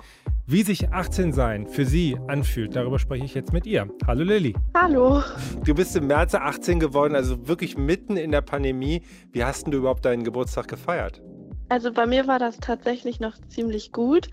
Wie 0.47 0.63
sich 0.63 0.93
18 0.93 1.34
sein 1.34 1.67
für 1.67 1.86
Sie 1.86 2.17
anfühlt, 2.30 2.73
darüber 2.73 2.99
spreche 2.99 3.25
ich 3.25 3.34
jetzt 3.34 3.51
mit 3.51 3.65
ihr. 3.65 3.89
Hallo 4.08 4.23
Lilly. 4.23 4.56
Hallo. 4.78 5.23
Du 5.65 5.75
bist 5.75 5.93
im 5.97 6.08
März 6.08 6.36
18 6.36 6.80
geworden, 6.80 7.15
also 7.15 7.49
wirklich 7.49 7.78
mitten 7.78 8.15
in 8.15 8.32
der 8.32 8.41
Pandemie. 8.41 9.01
Wie 9.34 9.43
hast 9.43 9.67
du 9.67 9.73
überhaupt 9.80 10.06
deinen 10.06 10.23
Geburtstag 10.23 10.69
gefeiert? 10.69 11.21
Also 11.67 11.91
bei 11.91 12.06
mir 12.06 12.28
war 12.28 12.38
das 12.38 12.60
tatsächlich 12.60 13.19
noch 13.19 13.36
ziemlich 13.47 13.91
gut, 13.91 14.30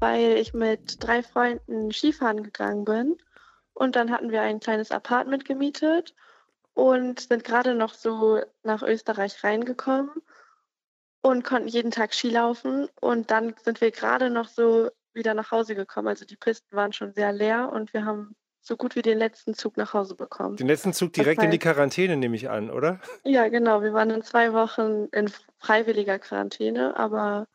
weil 0.00 0.36
ich 0.36 0.52
mit 0.52 1.02
drei 1.02 1.22
Freunden 1.22 1.90
Skifahren 1.92 2.42
gegangen 2.42 2.84
bin. 2.84 3.16
Und 3.72 3.96
dann 3.96 4.10
hatten 4.10 4.30
wir 4.30 4.42
ein 4.42 4.60
kleines 4.60 4.90
Apartment 4.90 5.44
gemietet 5.44 6.14
und 6.74 7.20
sind 7.20 7.42
gerade 7.42 7.74
noch 7.74 7.94
so 7.94 8.40
nach 8.62 8.82
Österreich 8.82 9.42
reingekommen 9.42 10.10
und 11.22 11.42
konnten 11.42 11.68
jeden 11.68 11.90
Tag 11.90 12.14
Skilaufen. 12.14 12.88
Und 13.00 13.30
dann 13.30 13.54
sind 13.64 13.80
wir 13.80 13.90
gerade 13.90 14.28
noch 14.28 14.48
so 14.48 14.90
wieder 15.14 15.32
nach 15.32 15.50
Hause 15.50 15.74
gekommen. 15.74 16.08
Also 16.08 16.26
die 16.26 16.36
Pisten 16.36 16.76
waren 16.76 16.92
schon 16.92 17.14
sehr 17.14 17.32
leer 17.32 17.70
und 17.72 17.94
wir 17.94 18.04
haben 18.04 18.36
so 18.64 18.76
gut 18.76 18.96
wie 18.96 19.02
den 19.02 19.18
letzten 19.18 19.54
Zug 19.54 19.76
nach 19.76 19.92
Hause 19.92 20.14
bekommen. 20.14 20.56
Den 20.56 20.66
letzten 20.66 20.94
Zug 20.94 21.12
direkt 21.12 21.38
heißt, 21.38 21.44
in 21.44 21.50
die 21.50 21.58
Quarantäne, 21.58 22.16
nehme 22.16 22.34
ich 22.34 22.48
an, 22.48 22.70
oder? 22.70 22.98
Ja, 23.22 23.48
genau. 23.48 23.82
Wir 23.82 23.92
waren 23.92 24.10
in 24.10 24.22
zwei 24.22 24.54
Wochen 24.54 25.08
in 25.12 25.30
freiwilliger 25.58 26.18
Quarantäne, 26.18 26.96
aber 26.96 27.46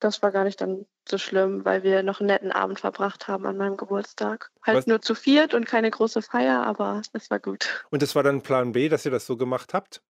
das 0.00 0.22
war 0.22 0.30
gar 0.30 0.44
nicht 0.44 0.60
dann 0.60 0.84
so 1.08 1.16
schlimm, 1.16 1.64
weil 1.64 1.82
wir 1.82 2.02
noch 2.02 2.20
einen 2.20 2.28
netten 2.28 2.52
Abend 2.52 2.78
verbracht 2.78 3.26
haben 3.26 3.46
an 3.46 3.56
meinem 3.56 3.78
Geburtstag. 3.78 4.50
Halt 4.62 4.76
Was? 4.76 4.86
nur 4.86 5.00
zu 5.00 5.14
viert 5.14 5.54
und 5.54 5.64
keine 5.64 5.90
große 5.90 6.20
Feier, 6.20 6.62
aber 6.62 7.00
es 7.14 7.30
war 7.30 7.40
gut. 7.40 7.86
Und 7.90 8.02
das 8.02 8.14
war 8.14 8.22
dann 8.22 8.42
Plan 8.42 8.72
B, 8.72 8.90
dass 8.90 9.06
ihr 9.06 9.10
das 9.10 9.26
so 9.26 9.38
gemacht 9.38 9.72
habt? 9.72 10.02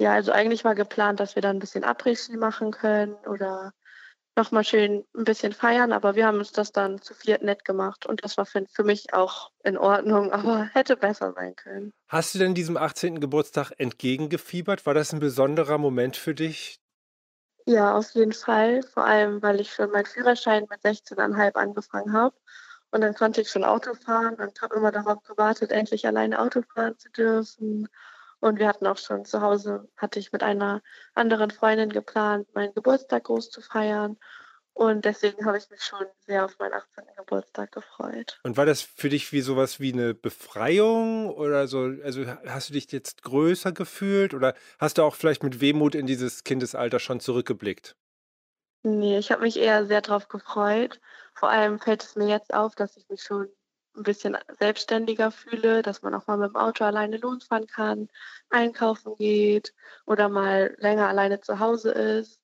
Ja, 0.00 0.12
also 0.12 0.32
eigentlich 0.32 0.64
war 0.64 0.74
geplant, 0.74 1.20
dass 1.20 1.36
wir 1.36 1.42
dann 1.42 1.56
ein 1.56 1.60
bisschen 1.60 1.84
Abriss 1.84 2.28
machen 2.30 2.72
können 2.72 3.14
oder 3.26 3.72
nochmal 4.36 4.64
schön 4.64 5.04
ein 5.14 5.24
bisschen 5.24 5.52
feiern, 5.52 5.92
aber 5.92 6.14
wir 6.14 6.26
haben 6.26 6.38
uns 6.38 6.52
das 6.52 6.72
dann 6.72 7.00
zu 7.00 7.14
viert 7.14 7.42
nett 7.42 7.64
gemacht 7.64 8.06
und 8.06 8.24
das 8.24 8.36
war 8.36 8.46
für, 8.46 8.64
für 8.70 8.84
mich 8.84 9.12
auch 9.12 9.50
in 9.64 9.76
Ordnung, 9.76 10.32
aber 10.32 10.64
hätte 10.72 10.96
besser 10.96 11.32
sein 11.34 11.54
können. 11.56 11.92
Hast 12.08 12.34
du 12.34 12.38
denn 12.38 12.54
diesem 12.54 12.76
18. 12.76 13.20
Geburtstag 13.20 13.72
entgegengefiebert? 13.78 14.86
War 14.86 14.94
das 14.94 15.12
ein 15.12 15.20
besonderer 15.20 15.78
Moment 15.78 16.16
für 16.16 16.34
dich? 16.34 16.78
Ja, 17.66 17.96
auf 17.96 18.10
jeden 18.14 18.32
Fall. 18.32 18.82
Vor 18.82 19.04
allem, 19.04 19.40
weil 19.42 19.60
ich 19.60 19.72
schon 19.72 19.90
meinen 19.90 20.06
Führerschein 20.06 20.66
mit 20.68 20.82
16,5 20.82 21.54
angefangen 21.54 22.12
habe. 22.12 22.34
Und 22.90 23.00
dann 23.00 23.14
konnte 23.14 23.40
ich 23.40 23.48
schon 23.48 23.64
Auto 23.64 23.94
fahren 23.94 24.34
und 24.34 24.60
habe 24.60 24.76
immer 24.76 24.92
darauf 24.92 25.22
gewartet, 25.22 25.70
endlich 25.70 26.06
alleine 26.06 26.38
Auto 26.40 26.60
fahren 26.74 26.98
zu 26.98 27.10
dürfen. 27.10 27.88
Und 28.42 28.58
wir 28.58 28.66
hatten 28.66 28.88
auch 28.88 28.98
schon 28.98 29.24
zu 29.24 29.40
Hause, 29.40 29.88
hatte 29.96 30.18
ich 30.18 30.32
mit 30.32 30.42
einer 30.42 30.82
anderen 31.14 31.52
Freundin 31.52 31.90
geplant, 31.90 32.52
meinen 32.54 32.74
Geburtstag 32.74 33.24
groß 33.24 33.50
zu 33.50 33.60
feiern. 33.60 34.18
Und 34.74 35.04
deswegen 35.04 35.46
habe 35.46 35.58
ich 35.58 35.70
mich 35.70 35.82
schon 35.82 36.06
sehr 36.26 36.44
auf 36.44 36.58
meinen 36.58 36.72
18. 36.72 37.04
Geburtstag 37.16 37.70
gefreut. 37.70 38.40
Und 38.42 38.56
war 38.56 38.66
das 38.66 38.82
für 38.82 39.10
dich 39.10 39.30
wie 39.32 39.42
sowas 39.42 39.78
wie 39.78 39.92
eine 39.92 40.12
Befreiung 40.14 41.30
oder 41.30 41.68
so? 41.68 41.92
Also 42.02 42.26
hast 42.26 42.70
du 42.70 42.72
dich 42.72 42.90
jetzt 42.90 43.22
größer 43.22 43.70
gefühlt 43.70 44.34
oder 44.34 44.54
hast 44.80 44.98
du 44.98 45.02
auch 45.02 45.14
vielleicht 45.14 45.44
mit 45.44 45.60
Wehmut 45.60 45.94
in 45.94 46.06
dieses 46.06 46.42
Kindesalter 46.42 46.98
schon 46.98 47.20
zurückgeblickt? 47.20 47.94
Nee, 48.82 49.18
ich 49.18 49.30
habe 49.30 49.42
mich 49.42 49.56
eher 49.56 49.86
sehr 49.86 50.00
darauf 50.00 50.26
gefreut. 50.26 51.00
Vor 51.34 51.48
allem 51.48 51.78
fällt 51.78 52.02
es 52.02 52.16
mir 52.16 52.26
jetzt 52.26 52.52
auf, 52.52 52.74
dass 52.74 52.96
ich 52.96 53.08
mich 53.08 53.22
schon 53.22 53.48
ein 53.96 54.02
bisschen 54.02 54.36
selbstständiger 54.58 55.30
fühle, 55.30 55.82
dass 55.82 56.02
man 56.02 56.14
auch 56.14 56.26
mal 56.26 56.38
mit 56.38 56.50
dem 56.50 56.56
Auto 56.56 56.84
alleine 56.84 57.18
losfahren 57.18 57.66
kann, 57.66 58.08
einkaufen 58.50 59.16
geht 59.16 59.74
oder 60.06 60.28
mal 60.28 60.74
länger 60.78 61.08
alleine 61.08 61.40
zu 61.40 61.58
Hause 61.58 61.90
ist. 61.92 62.40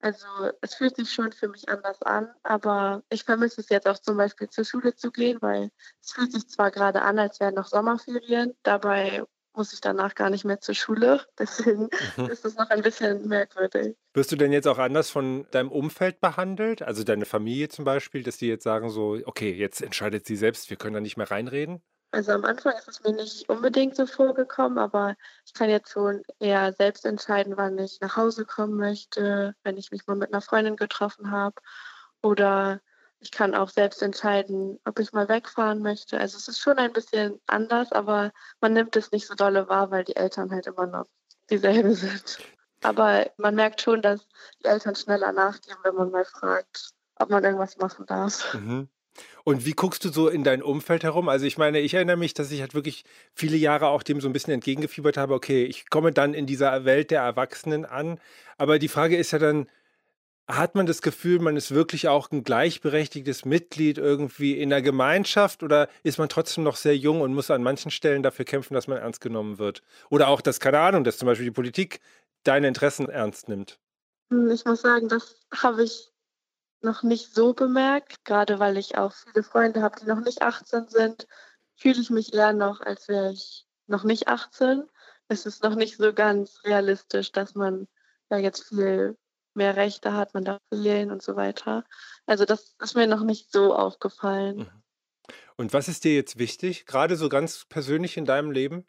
Also 0.00 0.26
es 0.62 0.74
fühlt 0.74 0.96
sich 0.96 1.12
schon 1.12 1.32
für 1.32 1.48
mich 1.48 1.68
anders 1.68 2.00
an, 2.02 2.32
aber 2.42 3.02
ich 3.10 3.24
vermisse 3.24 3.60
es 3.60 3.68
jetzt 3.68 3.86
auch 3.86 3.98
zum 3.98 4.16
Beispiel 4.16 4.48
zur 4.48 4.64
Schule 4.64 4.94
zu 4.94 5.10
gehen, 5.12 5.38
weil 5.42 5.70
es 6.02 6.12
fühlt 6.12 6.32
sich 6.32 6.48
zwar 6.48 6.70
gerade 6.70 7.02
an, 7.02 7.18
als 7.18 7.38
wären 7.38 7.54
noch 7.54 7.66
Sommerferien, 7.66 8.56
dabei 8.62 9.24
muss 9.60 9.74
ich 9.74 9.82
danach 9.82 10.14
gar 10.14 10.30
nicht 10.30 10.46
mehr 10.46 10.58
zur 10.58 10.74
Schule. 10.74 11.20
Deswegen 11.38 11.90
mhm. 12.16 12.30
ist 12.30 12.46
es 12.46 12.56
noch 12.56 12.70
ein 12.70 12.80
bisschen 12.80 13.28
merkwürdig. 13.28 13.94
Wirst 14.14 14.32
du 14.32 14.36
denn 14.36 14.52
jetzt 14.52 14.66
auch 14.66 14.78
anders 14.78 15.10
von 15.10 15.46
deinem 15.50 15.70
Umfeld 15.70 16.18
behandelt? 16.22 16.80
Also 16.80 17.04
deine 17.04 17.26
Familie 17.26 17.68
zum 17.68 17.84
Beispiel, 17.84 18.22
dass 18.22 18.38
die 18.38 18.46
jetzt 18.46 18.64
sagen 18.64 18.88
so, 18.88 19.18
okay, 19.26 19.52
jetzt 19.52 19.82
entscheidet 19.82 20.24
sie 20.24 20.36
selbst, 20.36 20.70
wir 20.70 20.78
können 20.78 20.94
da 20.94 21.00
nicht 21.00 21.18
mehr 21.18 21.30
reinreden? 21.30 21.82
Also 22.10 22.32
am 22.32 22.46
Anfang 22.46 22.72
ist 22.72 22.88
es 22.88 23.04
mir 23.04 23.12
nicht 23.12 23.50
unbedingt 23.50 23.96
so 23.96 24.06
vorgekommen, 24.06 24.78
aber 24.78 25.14
ich 25.44 25.52
kann 25.52 25.68
jetzt 25.68 25.92
schon 25.92 26.22
eher 26.38 26.72
selbst 26.72 27.04
entscheiden, 27.04 27.58
wann 27.58 27.78
ich 27.78 28.00
nach 28.00 28.16
Hause 28.16 28.46
kommen 28.46 28.78
möchte, 28.78 29.54
wenn 29.62 29.76
ich 29.76 29.90
mich 29.90 30.06
mal 30.06 30.16
mit 30.16 30.32
einer 30.32 30.40
Freundin 30.40 30.76
getroffen 30.76 31.30
habe 31.30 31.56
oder 32.22 32.80
ich 33.20 33.30
kann 33.30 33.54
auch 33.54 33.68
selbst 33.68 34.02
entscheiden, 34.02 34.78
ob 34.84 34.98
ich 34.98 35.12
mal 35.12 35.28
wegfahren 35.28 35.80
möchte. 35.80 36.18
Also 36.18 36.38
es 36.38 36.48
ist 36.48 36.58
schon 36.58 36.78
ein 36.78 36.92
bisschen 36.92 37.38
anders, 37.46 37.92
aber 37.92 38.32
man 38.60 38.72
nimmt 38.72 38.96
es 38.96 39.12
nicht 39.12 39.26
so 39.26 39.34
dolle 39.34 39.68
wahr, 39.68 39.90
weil 39.90 40.04
die 40.04 40.16
Eltern 40.16 40.50
halt 40.50 40.66
immer 40.66 40.86
noch 40.86 41.06
dieselbe 41.50 41.94
sind. 41.94 42.38
Aber 42.82 43.30
man 43.36 43.54
merkt 43.54 43.82
schon, 43.82 44.00
dass 44.00 44.26
die 44.62 44.68
Eltern 44.68 44.96
schneller 44.96 45.32
nachgeben, 45.32 45.78
wenn 45.84 45.94
man 45.94 46.10
mal 46.10 46.24
fragt, 46.24 46.90
ob 47.16 47.28
man 47.28 47.44
irgendwas 47.44 47.76
machen 47.76 48.06
darf. 48.06 48.54
Mhm. 48.54 48.88
Und 49.44 49.66
wie 49.66 49.72
guckst 49.72 50.04
du 50.04 50.08
so 50.10 50.28
in 50.28 50.44
dein 50.44 50.62
Umfeld 50.62 51.02
herum? 51.02 51.28
Also 51.28 51.44
ich 51.44 51.58
meine, 51.58 51.80
ich 51.80 51.92
erinnere 51.92 52.16
mich, 52.16 52.32
dass 52.32 52.50
ich 52.50 52.60
halt 52.62 52.74
wirklich 52.74 53.04
viele 53.34 53.56
Jahre 53.56 53.88
auch 53.88 54.02
dem 54.02 54.20
so 54.20 54.28
ein 54.28 54.32
bisschen 54.32 54.54
entgegengefiebert 54.54 55.18
habe, 55.18 55.34
okay, 55.34 55.64
ich 55.64 55.90
komme 55.90 56.12
dann 56.12 56.32
in 56.32 56.46
dieser 56.46 56.84
Welt 56.86 57.10
der 57.10 57.20
Erwachsenen 57.20 57.84
an. 57.84 58.18
Aber 58.56 58.78
die 58.78 58.88
Frage 58.88 59.16
ist 59.16 59.32
ja 59.32 59.38
dann, 59.38 59.68
hat 60.56 60.74
man 60.74 60.86
das 60.86 61.02
Gefühl, 61.02 61.38
man 61.38 61.56
ist 61.56 61.72
wirklich 61.72 62.08
auch 62.08 62.30
ein 62.30 62.44
gleichberechtigtes 62.44 63.44
Mitglied 63.44 63.98
irgendwie 63.98 64.58
in 64.58 64.70
der 64.70 64.82
Gemeinschaft 64.82 65.62
oder 65.62 65.88
ist 66.02 66.18
man 66.18 66.28
trotzdem 66.28 66.64
noch 66.64 66.76
sehr 66.76 66.96
jung 66.96 67.20
und 67.20 67.34
muss 67.34 67.50
an 67.50 67.62
manchen 67.62 67.90
Stellen 67.90 68.22
dafür 68.22 68.44
kämpfen, 68.44 68.74
dass 68.74 68.86
man 68.86 68.98
ernst 68.98 69.20
genommen 69.20 69.58
wird? 69.58 69.82
Oder 70.08 70.28
auch, 70.28 70.40
dass, 70.40 70.60
keine 70.60 70.80
Ahnung, 70.80 71.04
dass 71.04 71.18
zum 71.18 71.26
Beispiel 71.26 71.46
die 71.46 71.50
Politik 71.50 72.00
deine 72.44 72.68
Interessen 72.68 73.08
ernst 73.08 73.48
nimmt? 73.48 73.78
Hm, 74.30 74.50
ich 74.50 74.64
muss 74.64 74.82
sagen, 74.82 75.08
das 75.08 75.36
habe 75.54 75.84
ich 75.84 76.10
noch 76.82 77.02
nicht 77.02 77.34
so 77.34 77.52
bemerkt, 77.52 78.24
gerade 78.24 78.58
weil 78.58 78.76
ich 78.76 78.96
auch 78.96 79.12
viele 79.12 79.42
Freunde 79.42 79.82
habe, 79.82 80.00
die 80.00 80.06
noch 80.06 80.20
nicht 80.20 80.42
18 80.42 80.88
sind, 80.88 81.26
fühle 81.76 82.00
ich 82.00 82.10
mich 82.10 82.32
eher 82.32 82.52
noch, 82.52 82.80
als 82.80 83.08
wäre 83.08 83.32
ich 83.32 83.66
noch 83.86 84.04
nicht 84.04 84.28
18. 84.28 84.84
Es 85.28 85.46
ist 85.46 85.62
noch 85.62 85.74
nicht 85.74 85.96
so 85.96 86.12
ganz 86.12 86.60
realistisch, 86.64 87.32
dass 87.32 87.54
man 87.54 87.86
ja 88.30 88.38
jetzt 88.38 88.68
viel 88.68 89.16
mehr 89.60 89.76
Rechte 89.76 90.14
hat, 90.14 90.32
man 90.32 90.44
darf 90.44 90.60
wählen 90.70 91.10
und 91.10 91.22
so 91.22 91.36
weiter. 91.36 91.84
Also 92.26 92.46
das 92.46 92.74
ist 92.82 92.96
mir 92.96 93.06
noch 93.06 93.22
nicht 93.22 93.52
so 93.52 93.74
aufgefallen. 93.74 94.56
Mhm. 94.56 94.70
Und 95.56 95.74
was 95.74 95.88
ist 95.88 96.04
dir 96.04 96.14
jetzt 96.14 96.38
wichtig, 96.38 96.86
gerade 96.86 97.16
so 97.16 97.28
ganz 97.28 97.66
persönlich 97.66 98.16
in 98.16 98.24
deinem 98.24 98.50
Leben? 98.50 98.86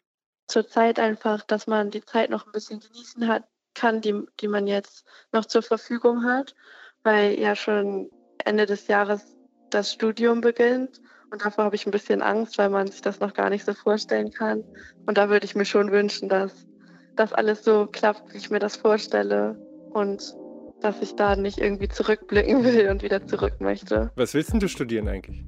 Zurzeit 0.48 0.98
einfach, 0.98 1.42
dass 1.42 1.66
man 1.66 1.90
die 1.90 2.02
Zeit 2.02 2.30
noch 2.30 2.46
ein 2.46 2.52
bisschen 2.52 2.80
genießen 2.80 3.28
hat, 3.28 3.44
kann, 3.74 4.00
die, 4.00 4.22
die 4.40 4.48
man 4.48 4.66
jetzt 4.66 5.04
noch 5.32 5.44
zur 5.44 5.62
Verfügung 5.62 6.24
hat, 6.24 6.54
weil 7.02 7.38
ja 7.38 7.54
schon 7.54 8.10
Ende 8.42 8.64
des 8.64 8.86
Jahres 8.86 9.36
das 9.68 9.92
Studium 9.92 10.40
beginnt. 10.40 11.02
Und 11.30 11.44
davor 11.44 11.64
habe 11.64 11.76
ich 11.76 11.86
ein 11.86 11.92
bisschen 11.92 12.22
Angst, 12.22 12.56
weil 12.56 12.70
man 12.70 12.86
sich 12.86 13.02
das 13.02 13.20
noch 13.20 13.34
gar 13.34 13.50
nicht 13.50 13.66
so 13.66 13.74
vorstellen 13.74 14.32
kann. 14.32 14.64
Und 15.06 15.18
da 15.18 15.28
würde 15.28 15.44
ich 15.44 15.54
mir 15.54 15.66
schon 15.66 15.92
wünschen, 15.92 16.30
dass 16.30 16.66
das 17.16 17.34
alles 17.34 17.64
so 17.64 17.86
klappt, 17.86 18.32
wie 18.32 18.38
ich 18.38 18.50
mir 18.50 18.60
das 18.60 18.76
vorstelle. 18.76 19.56
Und 19.92 20.34
dass 20.82 21.00
ich 21.00 21.14
da 21.16 21.36
nicht 21.36 21.58
irgendwie 21.58 21.88
zurückblicken 21.88 22.64
will 22.64 22.88
und 22.88 23.02
wieder 23.02 23.26
zurück 23.26 23.60
möchte. 23.60 24.10
Was 24.16 24.34
willst 24.34 24.52
denn 24.52 24.60
du 24.60 24.68
studieren 24.68 25.08
eigentlich? 25.08 25.42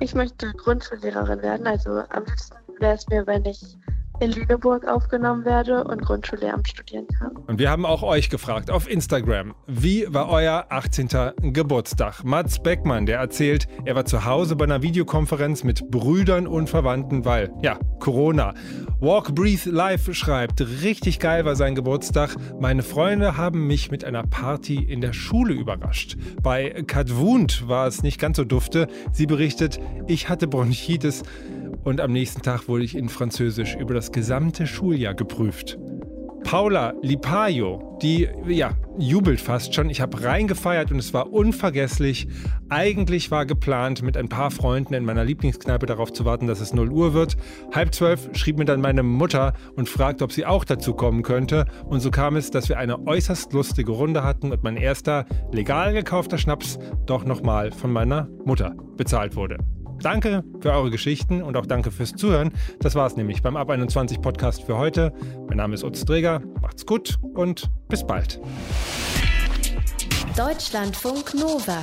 Ich 0.00 0.14
möchte 0.14 0.52
Grundschullehrerin 0.52 1.42
werden. 1.42 1.66
Also 1.66 1.90
am 1.90 2.24
liebsten 2.24 2.56
wäre 2.78 2.94
es 2.94 3.08
mir, 3.08 3.26
wenn 3.26 3.44
ich 3.46 3.76
in 4.20 4.32
Lüneburg 4.32 4.86
aufgenommen 4.86 5.44
werde 5.44 5.84
und 5.84 6.02
Grundschullehramt 6.02 6.68
studieren 6.68 7.06
kann. 7.18 7.36
Und 7.46 7.58
wir 7.58 7.70
haben 7.70 7.84
auch 7.84 8.02
euch 8.02 8.30
gefragt 8.30 8.70
auf 8.70 8.88
Instagram, 8.90 9.54
wie 9.66 10.06
war 10.08 10.28
euer 10.28 10.66
18. 10.70 11.08
Geburtstag? 11.52 12.24
Mats 12.24 12.62
Beckmann, 12.62 13.06
der 13.06 13.18
erzählt, 13.18 13.68
er 13.84 13.94
war 13.94 14.04
zu 14.04 14.24
Hause 14.24 14.56
bei 14.56 14.64
einer 14.64 14.82
Videokonferenz 14.82 15.64
mit 15.64 15.90
Brüdern 15.90 16.46
und 16.46 16.70
Verwandten, 16.70 17.24
weil, 17.24 17.52
ja, 17.62 17.78
Corona. 18.00 18.54
Walk 19.00 19.34
Breathe 19.34 19.70
Live 19.70 20.14
schreibt, 20.14 20.60
richtig 20.82 21.18
geil 21.18 21.44
war 21.44 21.56
sein 21.56 21.74
Geburtstag. 21.74 22.34
Meine 22.58 22.82
Freunde 22.82 23.36
haben 23.36 23.66
mich 23.66 23.90
mit 23.90 24.04
einer 24.04 24.22
Party 24.22 24.76
in 24.76 25.00
der 25.00 25.12
Schule 25.12 25.54
überrascht. 25.54 26.16
Bei 26.42 26.70
Kat 26.86 27.14
Wund 27.16 27.68
war 27.68 27.86
es 27.86 28.02
nicht 28.02 28.18
ganz 28.18 28.38
so 28.38 28.44
dufte. 28.44 28.88
Sie 29.12 29.26
berichtet, 29.26 29.78
ich 30.06 30.28
hatte 30.28 30.46
Bronchitis 30.46 31.22
und 31.86 32.00
am 32.00 32.12
nächsten 32.12 32.42
Tag 32.42 32.66
wurde 32.66 32.82
ich 32.82 32.96
in 32.96 33.08
Französisch 33.08 33.76
über 33.76 33.94
das 33.94 34.10
gesamte 34.10 34.66
Schuljahr 34.66 35.14
geprüft. 35.14 35.78
Paula 36.42 36.94
Lipaio, 37.00 37.96
die 38.02 38.28
ja, 38.48 38.72
jubelt 38.98 39.40
fast 39.40 39.72
schon. 39.72 39.88
Ich 39.88 40.00
habe 40.00 40.24
reingefeiert 40.24 40.90
und 40.90 40.98
es 40.98 41.14
war 41.14 41.32
unvergesslich. 41.32 42.26
Eigentlich 42.68 43.30
war 43.30 43.46
geplant, 43.46 44.02
mit 44.02 44.16
ein 44.16 44.28
paar 44.28 44.50
Freunden 44.50 44.94
in 44.94 45.04
meiner 45.04 45.24
Lieblingskneipe 45.24 45.86
darauf 45.86 46.12
zu 46.12 46.24
warten, 46.24 46.48
dass 46.48 46.60
es 46.60 46.74
0 46.74 46.90
Uhr 46.90 47.14
wird. 47.14 47.36
Halb 47.72 47.94
zwölf 47.94 48.30
schrieb 48.32 48.58
mir 48.58 48.64
dann 48.64 48.80
meine 48.80 49.04
Mutter 49.04 49.52
und 49.76 49.88
fragte, 49.88 50.24
ob 50.24 50.32
sie 50.32 50.44
auch 50.44 50.64
dazu 50.64 50.92
kommen 50.92 51.22
könnte. 51.22 51.66
Und 51.84 52.00
so 52.00 52.10
kam 52.10 52.34
es, 52.34 52.50
dass 52.50 52.68
wir 52.68 52.78
eine 52.78 53.06
äußerst 53.06 53.52
lustige 53.52 53.92
Runde 53.92 54.24
hatten 54.24 54.50
und 54.50 54.64
mein 54.64 54.76
erster 54.76 55.24
legal 55.52 55.92
gekaufter 55.92 56.38
Schnaps 56.38 56.80
doch 57.06 57.24
nochmal 57.24 57.70
von 57.70 57.92
meiner 57.92 58.28
Mutter 58.44 58.74
bezahlt 58.96 59.36
wurde. 59.36 59.58
Danke 60.00 60.44
für 60.60 60.72
eure 60.72 60.90
Geschichten 60.90 61.42
und 61.42 61.56
auch 61.56 61.66
danke 61.66 61.90
fürs 61.90 62.14
Zuhören. 62.14 62.52
Das 62.80 62.94
war 62.94 63.06
es 63.06 63.16
nämlich 63.16 63.42
beim 63.42 63.56
Ab 63.56 63.70
21 63.70 64.20
Podcast 64.20 64.62
für 64.64 64.76
heute. 64.76 65.12
Mein 65.48 65.56
Name 65.56 65.74
ist 65.74 65.84
Utz 65.84 66.04
Träger. 66.04 66.42
Macht's 66.60 66.86
gut 66.86 67.18
und 67.34 67.70
bis 67.88 68.06
bald. 68.06 68.40
Deutschlandfunk 70.36 71.34
Nova. 71.34 71.78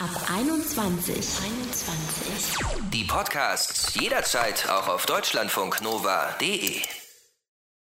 Ab 0.00 0.30
21. 0.32 1.16
21. 1.16 2.64
Die 2.92 3.04
Podcasts 3.04 3.94
jederzeit 4.00 4.68
auch 4.70 4.88
auf 4.88 5.06
deutschlandfunknova.de. 5.06 6.97